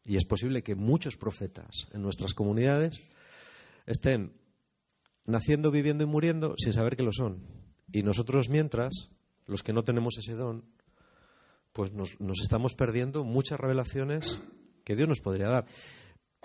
Y 0.04 0.16
es 0.16 0.24
posible 0.24 0.62
que 0.62 0.74
muchos 0.74 1.16
profetas 1.16 1.88
en 1.92 2.02
nuestras 2.02 2.34
comunidades 2.34 3.00
estén 3.86 4.32
naciendo, 5.24 5.70
viviendo 5.70 6.04
y 6.04 6.06
muriendo 6.06 6.54
sin 6.58 6.72
saber 6.72 6.96
que 6.96 7.02
lo 7.02 7.12
son. 7.12 7.42
Y 7.90 8.02
nosotros, 8.02 8.48
mientras, 8.48 9.10
los 9.46 9.62
que 9.62 9.72
no 9.72 9.82
tenemos 9.82 10.18
ese 10.18 10.34
don, 10.34 10.64
pues 11.72 11.92
nos, 11.92 12.14
estamos 12.40 12.74
perdiendo 12.74 13.24
muchas 13.24 13.58
revelaciones 13.58 14.38
que 14.84 14.96
Dios 14.96 15.08
nos 15.08 15.20
podría 15.20 15.48
dar. 15.48 15.66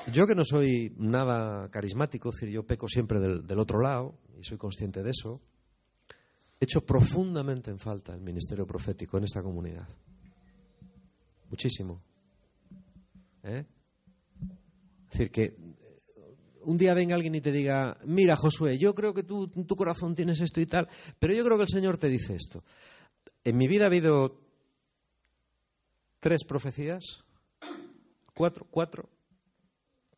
Yo 0.08 0.26
que 0.26 0.34
no 0.34 0.44
soy 0.44 0.94
nada 0.98 1.70
carismático, 1.70 2.30
es 2.30 2.38
decir, 2.38 2.50
yo 2.50 2.66
peco 2.66 2.88
siempre 2.88 3.20
del, 3.20 3.60
otro 3.60 3.82
lado, 3.82 4.16
y 4.40 4.44
soy 4.44 4.58
consciente 4.58 5.04
de 5.04 5.12
eso, 5.12 5.42
he 6.60 6.66
hecho 6.66 6.82
profundamente 6.86 7.70
en 7.70 7.80
falta 7.80 8.14
el 8.14 8.22
ministerio 8.22 8.66
profético 8.66 9.18
en 9.18 9.26
esta 9.26 9.44
comunidad. 9.44 9.88
Muchísimo. 11.50 12.02
¿Eh? 13.44 13.66
Es 15.06 15.12
decir, 15.12 15.32
que 15.32 15.56
un 16.64 16.78
día 16.78 16.94
venga 16.94 17.16
alguien 17.16 17.36
y 17.36 17.42
te 17.42 17.52
diga, 17.52 17.98
mira 18.06 18.36
Josué, 18.36 18.78
yo 18.78 18.96
creo 18.96 19.14
que 19.14 19.24
tú 19.24 19.50
en 19.56 19.66
tu 19.66 19.76
corazón 19.76 20.16
tienes 20.16 20.40
esto 20.42 20.62
y 20.62 20.66
tal, 20.66 20.88
pero 21.20 21.34
yo 21.34 21.44
creo 21.44 21.58
que 21.58 21.64
el 21.64 21.70
Señor 21.70 21.98
te 21.98 22.10
dice 22.10 22.36
esto. 22.36 22.64
En 23.44 23.58
mi 23.58 23.68
vida 23.68 23.84
ha 23.84 23.88
habido 23.88 24.40
tres 26.20 26.44
profecías, 26.46 27.24
cuatro, 28.34 28.68
cuatro, 28.70 29.10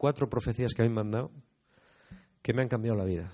cuatro 0.01 0.27
profecías 0.27 0.73
que 0.73 0.81
me 0.81 0.87
han 0.87 0.95
mandado 0.95 1.31
que 2.41 2.55
me 2.55 2.63
han 2.63 2.67
cambiado 2.67 2.97
la 2.97 3.05
vida. 3.05 3.31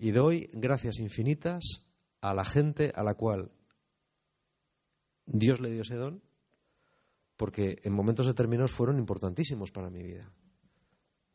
Y 0.00 0.10
doy 0.10 0.48
gracias 0.54 0.98
infinitas 1.00 1.62
a 2.22 2.32
la 2.32 2.46
gente 2.46 2.92
a 2.94 3.02
la 3.02 3.12
cual 3.12 3.50
Dios 5.26 5.60
le 5.60 5.70
dio 5.70 5.82
ese 5.82 5.96
don, 5.96 6.22
porque 7.36 7.76
en 7.82 7.92
momentos 7.92 8.26
determinados 8.26 8.72
fueron 8.72 8.98
importantísimos 8.98 9.70
para 9.70 9.90
mi 9.90 10.02
vida. 10.02 10.32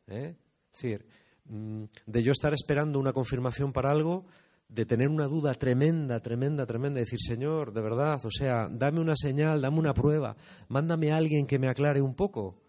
¿Eh? 0.08 0.34
Es 0.72 0.82
decir, 0.82 1.06
mm, 1.44 1.84
de 2.04 2.22
yo 2.24 2.32
estar 2.32 2.52
esperando 2.52 2.98
una 2.98 3.12
confirmación 3.12 3.72
para 3.72 3.92
algo, 3.92 4.26
de 4.68 4.86
tener 4.86 5.08
una 5.08 5.28
duda 5.28 5.54
tremenda, 5.54 6.18
tremenda, 6.18 6.66
tremenda, 6.66 6.96
de 6.96 7.04
decir, 7.04 7.20
Señor, 7.20 7.72
de 7.72 7.80
verdad, 7.80 8.18
o 8.26 8.30
sea, 8.32 8.68
dame 8.68 8.98
una 8.98 9.14
señal, 9.14 9.60
dame 9.60 9.78
una 9.78 9.94
prueba, 9.94 10.36
mándame 10.66 11.12
a 11.12 11.16
alguien 11.16 11.46
que 11.46 11.60
me 11.60 11.68
aclare 11.68 12.02
un 12.02 12.16
poco, 12.16 12.60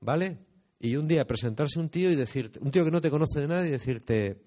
¿vale? 0.00 0.47
Y 0.80 0.96
un 0.96 1.08
día 1.08 1.26
presentarse 1.26 1.80
un 1.80 1.88
tío 1.88 2.10
y 2.10 2.14
decirte, 2.14 2.58
un 2.60 2.70
tío 2.70 2.84
que 2.84 2.90
no 2.90 3.00
te 3.00 3.10
conoce 3.10 3.40
de 3.40 3.48
nada 3.48 3.66
y 3.66 3.70
decirte, 3.70 4.40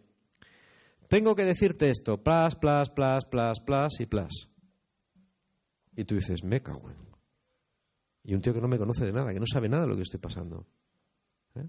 tengo 1.07 1.35
que 1.35 1.43
decirte 1.43 1.89
esto, 1.89 2.23
plas, 2.23 2.55
plas, 2.55 2.89
plas, 2.89 3.25
plas, 3.25 3.59
plas 3.59 3.99
y 3.99 4.05
plas. 4.05 4.31
Y 5.95 6.05
tú 6.05 6.15
dices, 6.15 6.43
me 6.43 6.61
cago 6.61 6.89
en. 6.89 6.97
Y 8.23 8.33
un 8.33 8.41
tío 8.41 8.53
que 8.53 8.61
no 8.61 8.67
me 8.67 8.77
conoce 8.77 9.05
de 9.05 9.11
nada, 9.11 9.33
que 9.33 9.39
no 9.39 9.45
sabe 9.51 9.67
nada 9.67 9.83
de 9.83 9.89
lo 9.89 9.95
que 9.95 10.03
estoy 10.03 10.19
pasando. 10.19 10.65
¿Eh? 11.55 11.67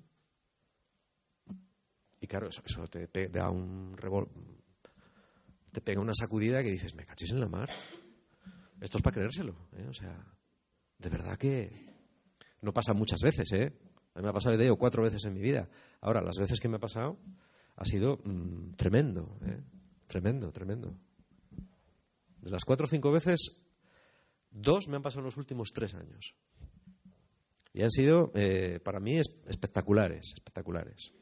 Y 2.21 2.27
claro, 2.27 2.49
eso, 2.49 2.87
te, 2.89 3.29
da 3.29 3.51
un 3.51 3.97
revol 3.97 4.29
te 5.73 5.81
pega 5.81 6.01
una 6.01 6.15
sacudida 6.15 6.63
que 6.63 6.71
dices, 6.71 6.95
me 6.95 7.07
cachis 7.07 7.33
en 7.33 7.41
la 7.41 7.49
mar. 7.49 7.71
Esto 8.81 8.99
es 8.99 9.03
para 9.03 9.15
creérselo. 9.15 9.57
¿eh? 9.73 9.87
O 9.89 9.95
sea, 9.95 10.15
de 10.99 11.09
verdad 11.09 11.39
que 11.39 11.87
no 12.61 12.73
pasa 12.73 12.93
muchas 12.93 13.21
veces, 13.23 13.51
¿eh? 13.53 13.73
A 14.15 14.19
mí 14.19 14.25
me 14.25 14.31
ha 14.31 14.33
pasado 14.33 14.57
de 14.57 14.71
o 14.71 14.77
cuatro 14.77 15.03
veces 15.03 15.25
en 15.25 15.35
mi 15.35 15.41
vida. 15.41 15.69
Ahora, 16.01 16.21
las 16.21 16.39
veces 16.39 16.61
que 16.61 16.69
me 16.69 16.77
ha 16.77 16.81
pasado 16.81 17.19
ha 17.77 17.85
sido 17.85 18.19
mm, 18.25 18.75
tremendo, 18.77 19.39
¿eh? 19.47 19.61
Tremendo, 20.07 20.53
tremendo. 20.53 20.95
De 22.41 22.51
las 22.51 22.65
cuatro 22.65 22.85
o 22.85 22.89
cinco 22.89 23.11
veces, 23.11 23.59
dos 24.51 24.89
me 24.89 24.97
han 24.97 25.03
pasado 25.03 25.21
en 25.21 25.27
los 25.27 25.37
últimos 25.39 25.73
tres 25.73 25.95
años. 25.95 26.35
Y 27.73 27.83
han 27.83 27.91
sido, 27.91 28.31
eh, 28.35 28.79
para 28.81 29.01
mí, 29.01 29.19
espectaculares, 29.19 30.35
espectaculares 30.35 31.15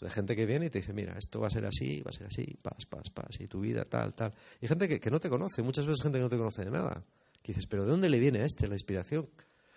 de 0.00 0.10
gente 0.10 0.36
que 0.36 0.46
viene 0.46 0.66
y 0.66 0.70
te 0.70 0.78
dice, 0.78 0.92
mira, 0.92 1.16
esto 1.18 1.40
va 1.40 1.48
a 1.48 1.50
ser 1.50 1.64
así, 1.66 2.00
va 2.02 2.10
a 2.10 2.12
ser 2.12 2.26
así, 2.26 2.56
pas, 2.62 2.86
pas, 2.86 3.10
pas, 3.10 3.40
y 3.40 3.48
tu 3.48 3.60
vida 3.60 3.84
tal, 3.84 4.14
tal. 4.14 4.32
Y 4.60 4.68
gente 4.68 4.88
que, 5.00 5.10
no 5.10 5.18
te 5.18 5.28
conoce, 5.28 5.62
muchas 5.62 5.86
veces 5.86 6.02
gente 6.02 6.18
que 6.18 6.22
no 6.22 6.28
te 6.28 6.36
conoce 6.36 6.64
de 6.64 6.70
nada. 6.70 7.04
Que 7.42 7.52
dices, 7.52 7.66
pero 7.66 7.84
¿de 7.84 7.90
dónde 7.90 8.08
le 8.08 8.20
viene 8.20 8.40
a 8.40 8.44
este 8.44 8.68
la 8.68 8.74
inspiración? 8.74 9.28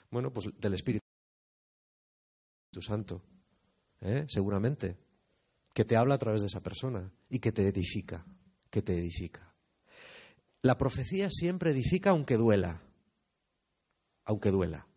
Bueno, 0.10 0.32
pues 0.32 0.47
del 0.60 0.73
Espíritu 0.73 1.06
Santo, 2.79 3.23
¿eh? 3.99 4.25
seguramente, 4.27 4.97
que 5.73 5.84
te 5.84 5.97
habla 5.97 6.15
a 6.15 6.19
través 6.19 6.41
de 6.41 6.47
esa 6.47 6.62
persona 6.62 7.12
y 7.29 7.39
que 7.39 7.51
te 7.51 7.67
edifica, 7.67 8.25
que 8.69 8.81
te 8.81 8.97
edifica. 8.97 9.53
La 10.62 10.77
profecía 10.77 11.29
siempre 11.29 11.71
edifica 11.71 12.12
aunque 12.12 12.38
duela, 12.38 12.81
aunque 14.25 14.51
duela. 14.51 14.88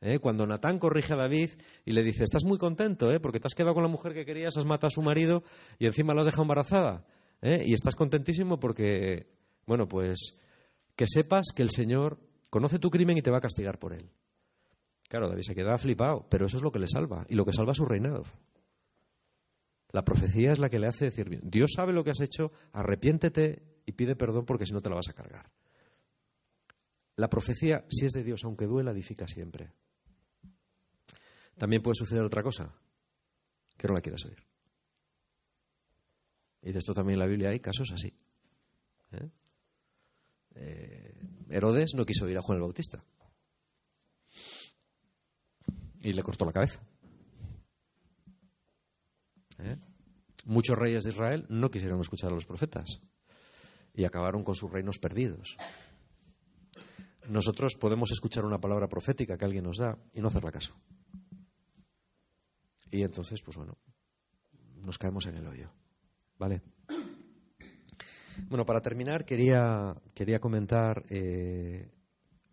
¿eh? 0.00 0.18
Cuando 0.18 0.46
Natán 0.46 0.78
corrige 0.78 1.14
a 1.14 1.16
David 1.16 1.50
y 1.84 1.92
le 1.92 2.02
dice, 2.02 2.24
estás 2.24 2.44
muy 2.44 2.58
contento, 2.58 3.10
¿eh? 3.10 3.20
porque 3.20 3.40
te 3.40 3.48
has 3.48 3.54
quedado 3.54 3.74
con 3.74 3.82
la 3.82 3.88
mujer 3.88 4.14
que 4.14 4.24
querías, 4.24 4.56
has 4.56 4.64
matado 4.64 4.88
a 4.88 4.90
su 4.90 5.02
marido 5.02 5.42
y 5.78 5.86
encima 5.86 6.14
la 6.14 6.20
has 6.20 6.26
dejado 6.26 6.42
embarazada. 6.42 7.04
¿eh? 7.42 7.64
Y 7.66 7.74
estás 7.74 7.96
contentísimo 7.96 8.60
porque, 8.60 9.26
bueno, 9.66 9.88
pues 9.88 10.40
que 10.94 11.06
sepas 11.06 11.46
que 11.54 11.62
el 11.62 11.70
Señor 11.70 12.18
conoce 12.50 12.78
tu 12.78 12.90
crimen 12.90 13.18
y 13.18 13.22
te 13.22 13.30
va 13.30 13.38
a 13.38 13.42
castigar 13.42 13.78
por 13.78 13.92
él. 13.92 14.10
Claro, 15.08 15.28
David 15.28 15.42
se 15.42 15.54
queda 15.54 15.78
flipado, 15.78 16.26
pero 16.28 16.46
eso 16.46 16.56
es 16.56 16.62
lo 16.62 16.72
que 16.72 16.78
le 16.78 16.88
salva 16.88 17.24
y 17.28 17.34
lo 17.34 17.44
que 17.44 17.52
salva 17.52 17.74
su 17.74 17.84
reinado. 17.84 18.24
La 19.92 20.04
profecía 20.04 20.52
es 20.52 20.58
la 20.58 20.68
que 20.68 20.78
le 20.78 20.88
hace 20.88 21.06
decir, 21.06 21.40
Dios 21.42 21.72
sabe 21.76 21.92
lo 21.92 22.02
que 22.02 22.10
has 22.10 22.20
hecho, 22.20 22.52
arrepiéntete 22.72 23.62
y 23.86 23.92
pide 23.92 24.16
perdón 24.16 24.44
porque 24.44 24.66
si 24.66 24.72
no 24.72 24.82
te 24.82 24.90
la 24.90 24.96
vas 24.96 25.08
a 25.08 25.12
cargar. 25.12 25.50
La 27.16 27.30
profecía, 27.30 27.84
si 27.88 28.04
es 28.04 28.12
de 28.12 28.24
Dios, 28.24 28.44
aunque 28.44 28.66
duela, 28.66 28.90
edifica 28.90 29.26
siempre. 29.26 29.72
También 31.56 31.82
puede 31.82 31.94
suceder 31.94 32.22
otra 32.22 32.42
cosa, 32.42 32.74
que 33.76 33.88
no 33.88 33.94
la 33.94 34.02
quieras 34.02 34.24
oír. 34.26 34.44
Y 36.62 36.72
de 36.72 36.78
esto 36.78 36.92
también 36.92 37.14
en 37.14 37.20
la 37.20 37.26
Biblia 37.26 37.50
hay 37.50 37.60
casos 37.60 37.90
así. 37.92 38.12
¿eh? 39.12 39.30
Eh, 40.56 41.14
Herodes 41.48 41.94
no 41.94 42.04
quiso 42.04 42.24
oír 42.24 42.36
a 42.36 42.42
Juan 42.42 42.56
el 42.56 42.62
Bautista. 42.62 43.02
Y 46.06 46.12
le 46.12 46.22
cortó 46.22 46.44
la 46.44 46.52
cabeza. 46.52 46.80
¿Eh? 49.58 49.76
Muchos 50.44 50.78
reyes 50.78 51.02
de 51.02 51.10
Israel 51.10 51.46
no 51.48 51.68
quisieron 51.68 52.00
escuchar 52.00 52.30
a 52.30 52.34
los 52.36 52.46
profetas 52.46 53.02
y 53.92 54.04
acabaron 54.04 54.44
con 54.44 54.54
sus 54.54 54.70
reinos 54.70 55.00
perdidos. 55.00 55.56
Nosotros 57.28 57.74
podemos 57.74 58.12
escuchar 58.12 58.44
una 58.44 58.60
palabra 58.60 58.86
profética 58.86 59.36
que 59.36 59.46
alguien 59.46 59.64
nos 59.64 59.78
da 59.78 59.98
y 60.12 60.20
no 60.20 60.28
hacerla 60.28 60.52
caso. 60.52 60.76
Y 62.92 63.02
entonces, 63.02 63.42
pues 63.42 63.56
bueno, 63.56 63.76
nos 64.76 64.98
caemos 64.98 65.26
en 65.26 65.38
el 65.38 65.46
hoyo. 65.48 65.72
¿Vale? 66.38 66.62
Bueno, 68.48 68.64
para 68.64 68.80
terminar, 68.80 69.24
quería, 69.24 69.92
quería 70.14 70.38
comentar 70.38 71.04
eh, 71.08 71.90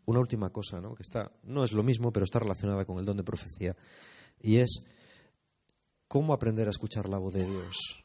una 0.06 0.20
última 0.20 0.50
cosa, 0.50 0.82
¿no? 0.82 0.96
que 0.96 1.04
está, 1.04 1.32
no 1.44 1.64
es 1.64 1.72
lo 1.72 1.84
mismo, 1.84 2.12
pero 2.12 2.26
está 2.26 2.40
relacionada 2.40 2.86
con 2.86 3.00
el 3.00 3.06
don 3.06 3.18
de 3.18 3.24
profecía, 3.24 3.76
y 4.40 4.58
es 4.58 4.84
cómo 6.08 6.34
aprender 6.34 6.68
a 6.68 6.72
escuchar 6.72 7.08
la 7.08 7.18
voz 7.18 7.34
de 7.34 7.46
Dios. 7.46 8.04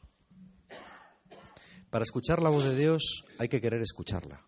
Para 1.89 2.03
escuchar 2.03 2.41
la 2.41 2.49
voz 2.49 2.63
de 2.63 2.75
Dios 2.75 3.25
hay 3.39 3.49
que 3.49 3.61
querer 3.61 3.81
escucharla. 3.81 4.45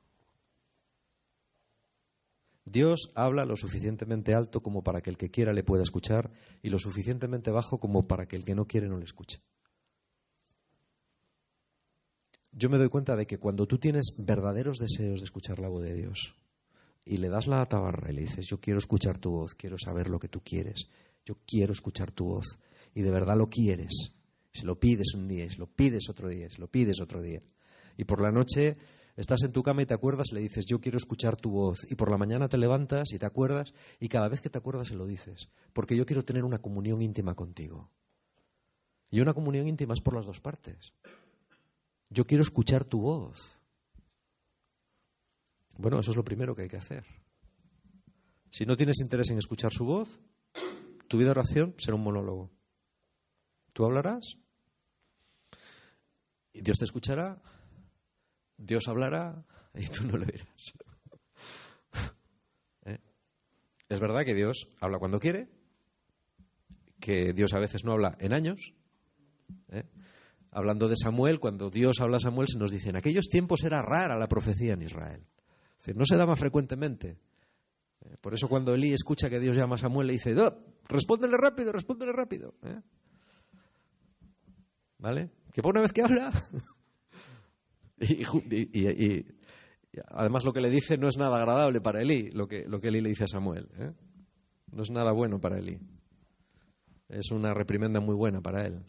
Dios 2.64 3.12
habla 3.16 3.44
lo 3.46 3.58
suficientemente 3.58 4.34
alto 4.34 4.62
como 4.62 4.84
para 4.84 5.02
que 5.02 5.10
el 5.10 5.18
que 5.18 5.32
quiera 5.32 5.52
le 5.52 5.64
pueda 5.64 5.84
escuchar 5.84 6.32
y 6.62 6.70
lo 6.70 6.80
suficientemente 6.80 7.52
bajo 7.52 7.80
como 7.80 8.08
para 8.08 8.28
que 8.28 8.36
el 8.36 8.46
que 8.46 8.56
no 8.56 8.66
quiere 8.66 8.88
no 8.88 8.98
le 8.98 9.06
escuche. 9.06 9.42
Yo 12.52 12.70
me 12.70 12.78
doy 12.78 12.90
cuenta 12.90 13.16
de 13.16 13.26
que 13.26 13.40
cuando 13.40 13.66
tú 13.66 13.78
tienes 13.80 14.16
verdaderos 14.20 14.78
deseos 14.78 15.20
de 15.20 15.26
escuchar 15.26 15.60
la 15.60 15.70
voz 15.70 15.84
de 15.84 15.96
Dios 15.96 16.36
y 17.06 17.18
le 17.18 17.30
das 17.30 17.48
la 17.48 17.66
tabarra 17.66 18.12
y 18.12 18.16
le 18.16 18.22
dices, 18.22 18.48
yo 18.48 18.60
quiero 18.60 18.80
escuchar 18.80 19.18
tu 19.18 19.32
voz, 19.32 19.56
quiero 19.56 19.78
saber 19.78 20.10
lo 20.10 20.20
que 20.20 20.28
tú 20.28 20.42
quieres, 20.42 20.90
yo 21.26 21.36
quiero 21.46 21.74
escuchar 21.74 22.12
tu 22.12 22.26
voz 22.26 22.60
y 22.94 23.02
de 23.02 23.12
verdad 23.12 23.38
lo 23.38 23.50
quieres, 23.50 24.14
si 24.54 24.66
lo 24.66 24.80
pides 24.80 25.14
un 25.16 25.28
día, 25.28 25.50
si 25.50 25.58
lo 25.58 25.68
pides 25.68 26.10
otro 26.10 26.30
día, 26.30 26.50
si 26.50 26.60
lo 26.60 26.68
pides 26.68 27.02
otro 27.02 27.22
día, 27.22 27.42
y 27.98 28.04
por 28.04 28.22
la 28.22 28.32
noche 28.32 28.78
Estás 29.18 29.44
en 29.44 29.52
tu 29.52 29.62
cama 29.62 29.82
y 29.82 29.86
te 29.86 29.94
acuerdas, 29.94 30.32
le 30.32 30.40
dices, 30.40 30.66
yo 30.66 30.80
quiero 30.80 30.98
escuchar 30.98 31.36
tu 31.36 31.52
voz. 31.52 31.86
Y 31.90 31.96
por 31.96 32.10
la 32.10 32.18
mañana 32.18 32.48
te 32.48 32.58
levantas 32.58 33.12
y 33.12 33.20
te 33.20 33.26
acuerdas, 33.26 33.74
y 34.00 34.08
cada 34.08 34.30
vez 34.30 34.42
que 34.42 34.50
te 34.50 34.58
acuerdas 34.58 34.88
se 34.88 34.96
lo 34.96 35.06
dices, 35.06 35.50
porque 35.74 35.96
yo 35.96 36.06
quiero 36.06 36.24
tener 36.24 36.44
una 36.44 36.60
comunión 36.60 37.02
íntima 37.02 37.36
contigo. 37.36 37.92
Y 39.10 39.20
una 39.20 39.34
comunión 39.34 39.68
íntima 39.68 39.94
es 39.94 40.02
por 40.02 40.16
las 40.16 40.26
dos 40.26 40.40
partes. 40.40 40.94
Yo 42.10 42.26
quiero 42.26 42.42
escuchar 42.42 42.86
tu 42.86 43.02
voz. 43.02 43.61
Bueno, 45.78 46.00
eso 46.00 46.12
es 46.12 46.18
lo 46.18 46.24
primero 46.24 46.56
que 46.56 46.64
hay 46.64 46.70
que 46.70 46.78
hacer. 46.78 47.06
Si 48.50 48.66
no 48.66 48.76
tienes 48.76 49.00
interés 49.02 49.30
en 49.30 49.38
escuchar 49.38 49.72
su 49.72 49.86
voz, 49.86 50.20
tu 51.08 51.18
vida 51.18 51.34
de 51.34 51.40
oración 51.40 51.76
será 51.78 51.96
un 51.96 52.04
monólogo. 52.04 52.52
Tú 53.74 53.86
hablarás 53.86 54.38
y 56.54 56.62
Dios 56.62 56.78
te 56.78 56.86
escuchará 56.86 57.42
Dios 58.62 58.88
hablará 58.88 59.44
y 59.74 59.88
tú 59.88 60.06
no 60.06 60.18
lo 60.18 60.26
verás. 60.26 60.78
¿Eh? 62.86 63.00
Es 63.90 64.00
verdad 64.00 64.24
que 64.24 64.36
Dios 64.36 64.70
habla 64.80 65.00
cuando 65.00 65.20
quiere, 65.20 65.50
que 67.00 67.34
Dios 67.34 67.54
a 67.54 67.60
veces 67.60 67.84
no 67.84 67.94
habla 67.94 68.16
en 68.20 68.34
años. 68.34 68.74
¿eh? 69.70 69.84
Hablando 70.52 70.88
de 70.90 70.96
Samuel, 70.96 71.40
cuando 71.40 71.70
Dios 71.70 72.00
habla 72.02 72.18
a 72.18 72.20
Samuel 72.20 72.48
se 72.50 72.60
nos 72.60 72.72
dice, 72.72 72.90
en 72.90 72.98
aquellos 72.98 73.28
tiempos 73.28 73.64
era 73.64 73.82
rara 73.82 74.18
la 74.18 74.28
profecía 74.28 74.74
en 74.74 74.84
Israel. 74.84 75.26
No 75.94 76.06
se 76.06 76.18
daba 76.18 76.36
frecuentemente. 76.36 77.18
¿Eh? 78.02 78.16
Por 78.20 78.34
eso 78.34 78.48
cuando 78.48 78.74
Elí 78.74 78.94
escucha 78.94 79.30
que 79.30 79.40
Dios 79.40 79.58
llama 79.58 79.76
a 79.76 79.80
Samuel 79.80 80.08
le 80.08 80.14
dice, 80.14 80.36
respóndele 80.88 81.38
rápido, 81.38 81.72
respóndele 81.72 82.12
rápido. 82.12 82.54
¿Vale? 84.98 85.32
Que 85.52 85.62
por 85.62 85.74
una 85.74 85.82
vez 85.82 85.92
que 85.92 86.02
habla, 86.02 86.32
Y, 88.02 89.26
además 90.08 90.44
lo 90.46 90.54
que 90.54 90.62
le 90.62 90.70
dice 90.70 90.98
no 90.98 91.08
es 91.08 91.18
nada 91.18 91.38
agradable 91.38 91.82
para 91.82 92.02
Elí, 92.02 92.32
lo 92.32 92.48
que, 92.48 92.66
lo 92.68 92.80
que 92.80 92.88
Elí 92.88 93.02
le 93.02 93.10
dice 93.10 93.26
a 93.26 93.28
Samuel. 93.28 93.70
¿eh? 93.78 93.92
No 94.72 94.84
es 94.84 94.90
nada 94.90 95.12
bueno 95.12 95.40
para 95.40 95.60
Elí. 95.60 95.80
Es 97.10 97.32
una 97.32 97.54
reprimenda 97.54 98.00
muy 98.00 98.16
buena 98.16 98.42
para 98.42 98.66
él. 98.66 98.84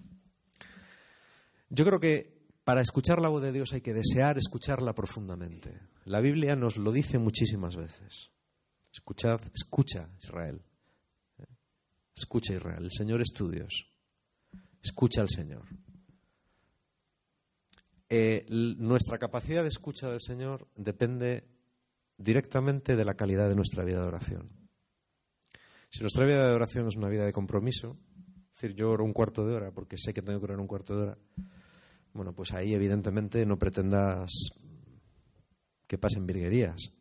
Yo 1.69 1.85
creo 1.85 1.99
que 1.99 2.42
para 2.65 2.81
escuchar 2.81 3.21
la 3.21 3.29
voz 3.29 3.43
de 3.43 3.53
Dios 3.53 3.73
hay 3.73 3.81
que 3.81 3.93
desear 3.93 4.39
escucharla 4.39 4.95
profundamente. 4.95 5.81
La 6.05 6.21
Biblia 6.21 6.55
nos 6.57 6.77
lo 6.77 6.93
dice 6.93 7.19
muchísimas 7.19 7.77
veces. 7.77 8.31
Escuchad, 8.93 9.41
escucha 9.55 10.09
Israel. 10.19 10.63
Escucha 12.15 12.55
Israel. 12.55 12.85
El 12.85 12.93
Señor 12.93 13.21
es 13.21 13.33
tu 13.33 13.51
Dios. 13.51 13.89
Escucha 14.83 15.23
al 15.23 15.29
Señor. 15.29 15.65
Eh, 18.09 18.45
nuestra 18.49 19.19
capacidad 19.19 19.63
de 19.63 19.69
escucha 19.69 20.09
del 20.09 20.21
Señor 20.21 20.69
depende 20.77 21.49
directamente 22.19 22.95
de 22.95 23.05
la 23.05 23.15
calidad 23.15 23.49
de 23.49 23.55
nuestra 23.55 23.85
vida 23.85 24.03
de 24.03 24.09
oración. 24.09 24.47
Si 25.89 26.01
nuestra 26.01 26.27
vida 26.27 26.47
de 26.47 26.55
oración 26.55 26.87
es 26.89 26.97
una 26.97 27.09
vida 27.09 27.25
de 27.25 27.33
compromiso, 27.33 27.97
es 28.55 28.61
decir, 28.61 28.77
yo 28.77 28.91
oro 28.91 29.05
un 29.05 29.13
cuarto 29.13 29.47
de 29.47 29.55
hora 29.55 29.71
porque 29.73 29.97
sé 29.97 30.13
que 30.13 30.23
tengo 30.23 30.39
que 30.41 30.45
orar 30.45 30.61
un 30.61 30.67
cuarto 30.67 30.95
de 30.95 31.03
hora, 31.03 31.19
bueno, 32.13 32.35
pues 32.35 32.53
ahí 32.53 32.75
evidentemente 32.75 33.45
no 33.47 33.59
pretendas 33.59 34.31
que 35.87 35.99
pasen 35.99 36.27
virguerías. 36.27 36.95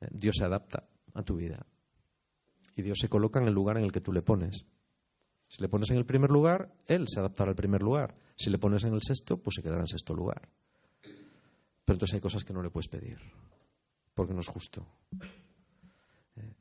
Eh, 0.00 0.08
Dios 0.10 0.36
se 0.38 0.44
adapta 0.44 0.88
a 1.14 1.22
tu 1.22 1.36
vida 1.36 1.66
y 2.76 2.82
Dios 2.82 2.98
se 3.00 3.08
coloca 3.08 3.40
en 3.40 3.46
el 3.46 3.54
lugar 3.54 3.78
en 3.78 3.84
el 3.84 3.92
que 3.92 4.00
tú 4.00 4.12
le 4.12 4.22
pones. 4.22 4.66
Si 5.48 5.62
le 5.62 5.68
pones 5.68 5.90
en 5.90 5.98
el 5.98 6.06
primer 6.06 6.30
lugar, 6.30 6.74
Él 6.86 7.06
se 7.08 7.20
adaptará 7.20 7.50
al 7.50 7.56
primer 7.56 7.82
lugar. 7.82 8.16
Si 8.36 8.50
le 8.50 8.58
pones 8.58 8.82
en 8.84 8.94
el 8.94 9.02
sexto, 9.02 9.36
pues 9.36 9.54
se 9.56 9.62
quedará 9.62 9.82
en 9.82 9.88
sexto 9.88 10.14
lugar. 10.14 10.48
Pero 11.84 11.96
entonces 11.96 12.14
hay 12.14 12.20
cosas 12.20 12.44
que 12.44 12.52
no 12.52 12.62
le 12.62 12.70
puedes 12.70 12.88
pedir, 12.88 13.18
porque 14.14 14.32
no 14.32 14.40
es 14.40 14.48
justo. 14.48 14.86
Eh, 16.36 16.54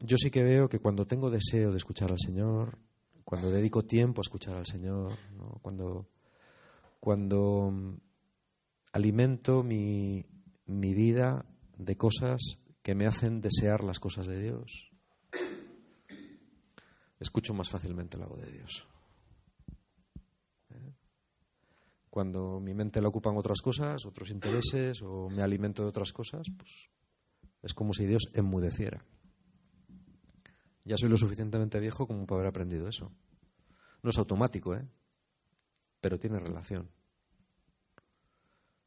yo 0.00 0.16
sí 0.16 0.30
que 0.30 0.42
veo 0.42 0.68
que 0.68 0.78
cuando 0.78 1.06
tengo 1.06 1.30
deseo 1.30 1.72
de 1.72 1.78
escuchar 1.78 2.12
al 2.12 2.18
Señor, 2.18 2.78
cuando 3.24 3.50
dedico 3.50 3.84
tiempo 3.84 4.20
a 4.20 4.22
escuchar 4.22 4.56
al 4.56 4.66
Señor, 4.66 5.12
cuando, 5.62 6.08
cuando 7.00 7.70
mm, 7.72 7.96
alimento 8.92 9.62
mi, 9.62 10.24
mi 10.66 10.94
vida 10.94 11.46
de 11.76 11.96
cosas 11.96 12.62
que 12.82 12.94
me 12.94 13.06
hacen 13.06 13.40
desear 13.40 13.82
las 13.82 13.98
cosas 13.98 14.26
de 14.26 14.40
Dios, 14.40 14.90
escucho 17.18 17.54
más 17.54 17.68
fácilmente 17.68 18.18
la 18.18 18.26
voz 18.26 18.42
de 18.42 18.52
Dios. 18.52 18.86
¿Eh? 20.70 20.94
Cuando 22.08 22.60
mi 22.60 22.74
mente 22.74 23.00
la 23.00 23.08
ocupan 23.08 23.36
otras 23.36 23.60
cosas, 23.60 24.04
otros 24.06 24.30
intereses, 24.30 25.02
o 25.02 25.28
me 25.28 25.42
alimento 25.42 25.82
de 25.82 25.88
otras 25.88 26.12
cosas, 26.12 26.46
pues 26.56 26.90
es 27.62 27.74
como 27.74 27.92
si 27.94 28.06
Dios 28.06 28.30
enmudeciera. 28.34 29.04
Ya 30.84 30.96
soy 30.96 31.08
lo 31.08 31.16
suficientemente 31.16 31.78
viejo 31.78 32.06
como 32.06 32.26
para 32.26 32.40
haber 32.40 32.48
aprendido 32.48 32.88
eso. 32.88 33.12
No 34.02 34.10
es 34.10 34.18
automático, 34.18 34.74
¿eh? 34.74 34.88
Pero 36.00 36.18
tiene 36.18 36.38
relación. 36.38 36.90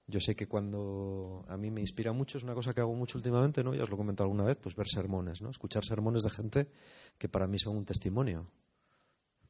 Yo 0.08 0.20
sé 0.20 0.36
que 0.36 0.48
cuando 0.48 1.46
a 1.48 1.56
mí 1.56 1.72
me 1.72 1.80
inspira 1.80 2.12
mucho, 2.12 2.38
es 2.38 2.44
una 2.44 2.54
cosa 2.54 2.74
que 2.74 2.82
hago 2.82 2.94
mucho 2.94 3.18
últimamente, 3.18 3.64
¿no? 3.64 3.74
Ya 3.74 3.84
os 3.84 3.90
lo 3.90 3.96
he 3.96 3.98
comentado 3.98 4.26
alguna 4.26 4.44
vez, 4.44 4.58
pues 4.58 4.76
ver 4.76 4.88
sermones, 4.88 5.42
¿no? 5.42 5.50
Escuchar 5.50 5.86
sermones 5.86 6.24
de 6.24 6.30
gente 6.30 6.68
que 7.18 7.30
para 7.30 7.48
mí 7.48 7.58
son 7.58 7.78
un 7.78 7.86
testimonio. 7.86 8.48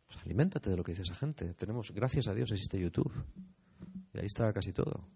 Pues 0.06 0.20
aliméntate 0.24 0.70
de 0.70 0.78
lo 0.78 0.84
que 0.84 0.92
dice 0.92 1.02
esa 1.02 1.16
gente. 1.16 1.54
Tenemos, 1.56 1.92
gracias 1.92 2.28
a 2.28 2.34
Dios, 2.34 2.52
existe 2.52 2.80
YouTube. 2.80 3.12
Y 4.14 4.20
ahí 4.20 4.26
está 4.26 4.54
casi 4.54 4.72
todo. 4.74 5.08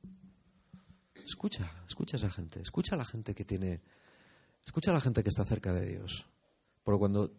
Escucha, 1.23 1.83
escucha 1.87 2.17
a 2.17 2.19
esa 2.19 2.31
gente. 2.31 2.61
Escucha 2.61 2.95
a 2.95 2.97
la 2.97 3.05
gente 3.05 3.35
que 3.35 3.45
tiene. 3.45 3.81
Escucha 4.65 4.91
a 4.91 4.93
la 4.95 5.01
gente 5.01 5.21
que 5.21 5.29
está 5.29 5.45
cerca 5.45 5.71
de 5.71 5.85
Dios. 5.85 6.25
Porque 6.83 6.99
cuando 6.99 7.31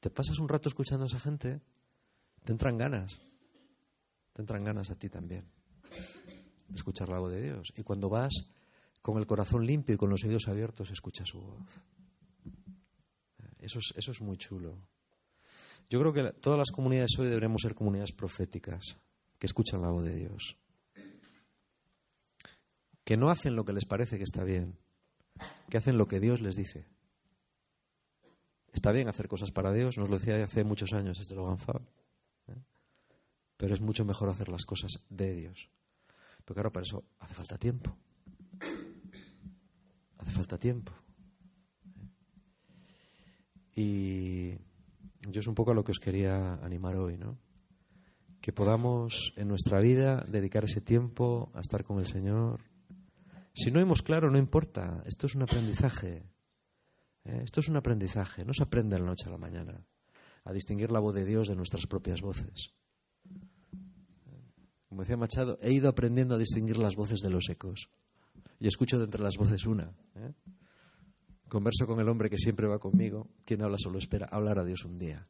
te 0.00 0.10
pasas 0.10 0.38
un 0.38 0.48
rato 0.48 0.68
escuchando 0.68 1.04
a 1.04 1.08
esa 1.08 1.20
gente, 1.20 1.60
te 2.44 2.52
entran 2.52 2.78
ganas. 2.78 3.20
Te 4.36 4.42
entran 4.42 4.64
ganas 4.64 4.90
a 4.90 4.96
ti 4.96 5.08
también 5.08 5.46
escuchar 6.74 7.08
la 7.08 7.18
voz 7.18 7.32
de 7.32 7.40
Dios. 7.40 7.72
Y 7.74 7.82
cuando 7.82 8.10
vas 8.10 8.34
con 9.00 9.16
el 9.16 9.26
corazón 9.26 9.64
limpio 9.64 9.94
y 9.94 9.98
con 9.98 10.10
los 10.10 10.24
oídos 10.24 10.46
abiertos, 10.48 10.90
escucha 10.90 11.24
su 11.24 11.40
voz. 11.40 11.82
Eso 13.58 13.78
es, 13.78 13.94
eso 13.96 14.12
es 14.12 14.20
muy 14.20 14.36
chulo. 14.36 14.76
Yo 15.88 15.98
creo 16.00 16.12
que 16.12 16.32
todas 16.34 16.58
las 16.58 16.70
comunidades 16.70 17.18
hoy 17.18 17.28
deberíamos 17.28 17.62
ser 17.62 17.74
comunidades 17.74 18.12
proféticas, 18.12 18.98
que 19.38 19.46
escuchan 19.46 19.80
la 19.80 19.88
voz 19.88 20.04
de 20.04 20.14
Dios. 20.14 20.58
Que 23.04 23.16
no 23.16 23.30
hacen 23.30 23.56
lo 23.56 23.64
que 23.64 23.72
les 23.72 23.86
parece 23.86 24.18
que 24.18 24.24
está 24.24 24.44
bien, 24.44 24.76
que 25.70 25.78
hacen 25.78 25.96
lo 25.96 26.08
que 26.08 26.20
Dios 26.20 26.42
les 26.42 26.56
dice. 26.56 26.84
Está 28.70 28.92
bien 28.92 29.08
hacer 29.08 29.28
cosas 29.28 29.50
para 29.50 29.72
Dios, 29.72 29.96
nos 29.96 30.10
lo 30.10 30.18
decía 30.18 30.44
hace 30.44 30.62
muchos 30.62 30.92
años 30.92 31.18
este 31.18 31.34
Logan 31.34 31.56
Fab. 31.56 31.80
Pero 33.56 33.74
es 33.74 33.80
mucho 33.80 34.04
mejor 34.04 34.28
hacer 34.28 34.48
las 34.48 34.66
cosas 34.66 35.04
de 35.08 35.34
Dios. 35.34 35.70
Pero 36.44 36.54
claro, 36.54 36.72
para 36.72 36.84
eso 36.84 37.04
hace 37.18 37.34
falta 37.34 37.56
tiempo. 37.56 37.96
Hace 40.18 40.30
falta 40.30 40.58
tiempo. 40.58 40.92
Y 43.74 44.52
yo 45.28 45.40
es 45.40 45.46
un 45.46 45.54
poco 45.54 45.72
a 45.72 45.74
lo 45.74 45.84
que 45.84 45.92
os 45.92 46.00
quería 46.00 46.54
animar 46.54 46.96
hoy, 46.96 47.18
¿no? 47.18 47.38
Que 48.40 48.52
podamos 48.52 49.32
en 49.36 49.48
nuestra 49.48 49.80
vida 49.80 50.24
dedicar 50.28 50.64
ese 50.64 50.80
tiempo 50.80 51.50
a 51.54 51.60
estar 51.60 51.84
con 51.84 51.98
el 51.98 52.06
Señor. 52.06 52.60
Si 53.52 53.70
no 53.70 53.80
hemos 53.80 54.02
claro, 54.02 54.30
no 54.30 54.38
importa. 54.38 55.02
Esto 55.04 55.26
es 55.26 55.34
un 55.34 55.42
aprendizaje. 55.42 56.22
¿eh? 57.24 57.40
Esto 57.42 57.60
es 57.60 57.68
un 57.68 57.76
aprendizaje. 57.76 58.44
No 58.44 58.54
se 58.54 58.62
aprende 58.62 58.96
de 58.96 59.02
la 59.02 59.08
noche 59.08 59.28
a 59.28 59.32
la 59.32 59.38
mañana 59.38 59.84
a 60.44 60.52
distinguir 60.52 60.92
la 60.92 61.00
voz 61.00 61.14
de 61.14 61.24
Dios 61.24 61.48
de 61.48 61.56
nuestras 61.56 61.86
propias 61.86 62.20
voces. 62.20 62.75
Como 64.96 65.02
decía 65.02 65.18
Machado, 65.18 65.58
he 65.60 65.74
ido 65.74 65.90
aprendiendo 65.90 66.36
a 66.36 66.38
distinguir 66.38 66.78
las 66.78 66.96
voces 66.96 67.20
de 67.20 67.28
los 67.28 67.50
ecos. 67.50 67.90
Y 68.58 68.66
escucho 68.66 68.96
de 68.96 69.04
entre 69.04 69.22
las 69.22 69.36
voces 69.36 69.66
una. 69.66 69.92
¿eh? 70.14 70.32
Converso 71.50 71.86
con 71.86 72.00
el 72.00 72.08
hombre 72.08 72.30
que 72.30 72.38
siempre 72.38 72.66
va 72.66 72.78
conmigo. 72.78 73.28
Quien 73.44 73.60
habla 73.60 73.76
solo 73.78 73.98
espera 73.98 74.26
hablar 74.32 74.58
a 74.58 74.64
Dios 74.64 74.86
un 74.86 74.96
día. 74.96 75.28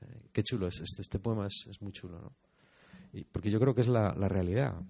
¿Eh? 0.00 0.30
qué 0.32 0.42
chulo 0.42 0.66
es 0.66 0.80
este. 0.80 1.02
Este 1.02 1.18
poema 1.18 1.46
es, 1.46 1.82
muy 1.82 1.92
chulo, 1.92 2.22
¿no? 2.22 2.36
Y 3.12 3.24
porque 3.24 3.50
yo 3.50 3.60
creo 3.60 3.74
que 3.74 3.82
es 3.82 3.88
la, 3.88 4.14
la 4.14 4.28
realidad. 4.28 4.80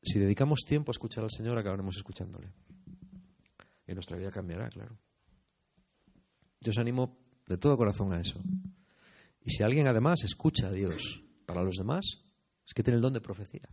Si 0.00 0.20
dedicamos 0.20 0.60
tiempo 0.60 0.90
a 0.90 0.94
escuchar 0.94 1.24
al 1.24 1.32
Señor, 1.32 1.58
acabaremos 1.58 1.96
escuchándole. 1.96 2.52
Y 3.88 3.92
nuestra 3.92 4.16
vida 4.16 4.30
cambiará, 4.30 4.68
claro. 4.68 4.96
Yo 6.60 6.70
os 6.70 6.78
animo 6.78 7.18
de 7.48 7.58
todo 7.58 7.76
corazón 7.76 8.12
a 8.12 8.20
eso. 8.20 8.40
Y 9.42 9.50
si 9.50 9.64
alguien 9.64 9.88
además 9.88 10.22
escucha 10.22 10.68
a 10.68 10.70
Dios 10.70 11.24
para 11.44 11.64
los 11.64 11.74
demás, 11.74 12.22
es 12.66 12.74
que 12.74 12.82
tiene 12.82 12.96
el 12.96 13.02
don 13.02 13.12
de 13.12 13.20
profecía. 13.20 13.68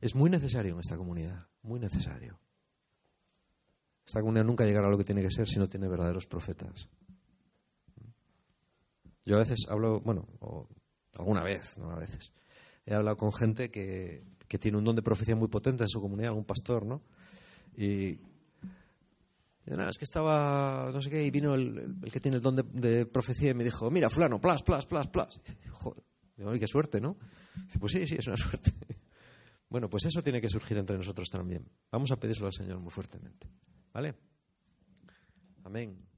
Es 0.00 0.14
muy 0.14 0.30
necesario 0.30 0.74
en 0.74 0.80
esta 0.80 0.96
comunidad, 0.96 1.46
muy 1.62 1.78
necesario. 1.78 2.40
Esta 4.06 4.20
comunidad 4.20 4.44
nunca 4.44 4.64
llegará 4.64 4.88
a 4.88 4.90
lo 4.90 4.96
que 4.96 5.04
tiene 5.04 5.22
que 5.22 5.30
ser 5.30 5.46
si 5.46 5.58
no 5.58 5.68
tiene 5.68 5.86
verdaderos 5.86 6.26
profetas. 6.26 6.88
Yo 9.26 9.36
a 9.36 9.40
veces 9.40 9.66
hablo, 9.68 10.00
bueno, 10.00 10.26
alguna 11.12 11.42
vez, 11.42 11.78
no 11.78 11.90
a 11.90 11.98
veces, 11.98 12.32
he 12.86 12.94
hablado 12.94 13.18
con 13.18 13.32
gente 13.32 13.70
que, 13.70 14.24
que 14.48 14.58
tiene 14.58 14.78
un 14.78 14.84
don 14.84 14.96
de 14.96 15.02
profecía 15.02 15.36
muy 15.36 15.48
potente 15.48 15.84
en 15.84 15.88
su 15.88 16.00
comunidad, 16.00 16.32
un 16.32 16.44
pastor, 16.44 16.86
¿no? 16.86 17.02
Y, 17.76 18.18
es 19.66 19.98
que 19.98 20.04
estaba, 20.04 20.90
no 20.92 21.00
sé 21.00 21.10
qué, 21.10 21.22
y 21.22 21.30
vino 21.30 21.54
el, 21.54 21.96
que 22.10 22.18
tiene 22.18 22.38
el 22.38 22.42
don 22.42 22.56
de, 22.56 23.06
profecía 23.06 23.50
y 23.50 23.54
me 23.54 23.62
dijo, 23.62 23.88
mira, 23.90 24.10
fulano, 24.10 24.40
plas, 24.40 24.62
plas, 24.62 24.86
plas, 24.86 25.06
plas. 25.06 25.40
Joder, 25.70 26.02
qué 26.58 26.66
suerte, 26.66 27.00
¿no? 27.00 27.16
Pues 27.78 27.92
sí, 27.92 28.06
sí, 28.06 28.16
es 28.18 28.26
una 28.26 28.36
suerte. 28.36 28.72
bueno, 29.68 29.88
pues 29.88 30.04
eso 30.06 30.22
tiene 30.22 30.40
que 30.40 30.48
surgir 30.48 30.76
entre 30.78 30.96
nosotros 30.96 31.28
también. 31.28 31.66
Vamos 31.90 32.10
a 32.10 32.16
pedírselo 32.16 32.46
al 32.46 32.52
Señor 32.52 32.78
muy 32.80 32.90
fuertemente. 32.90 33.48
¿Vale? 33.92 34.14
Amén. 35.64 36.09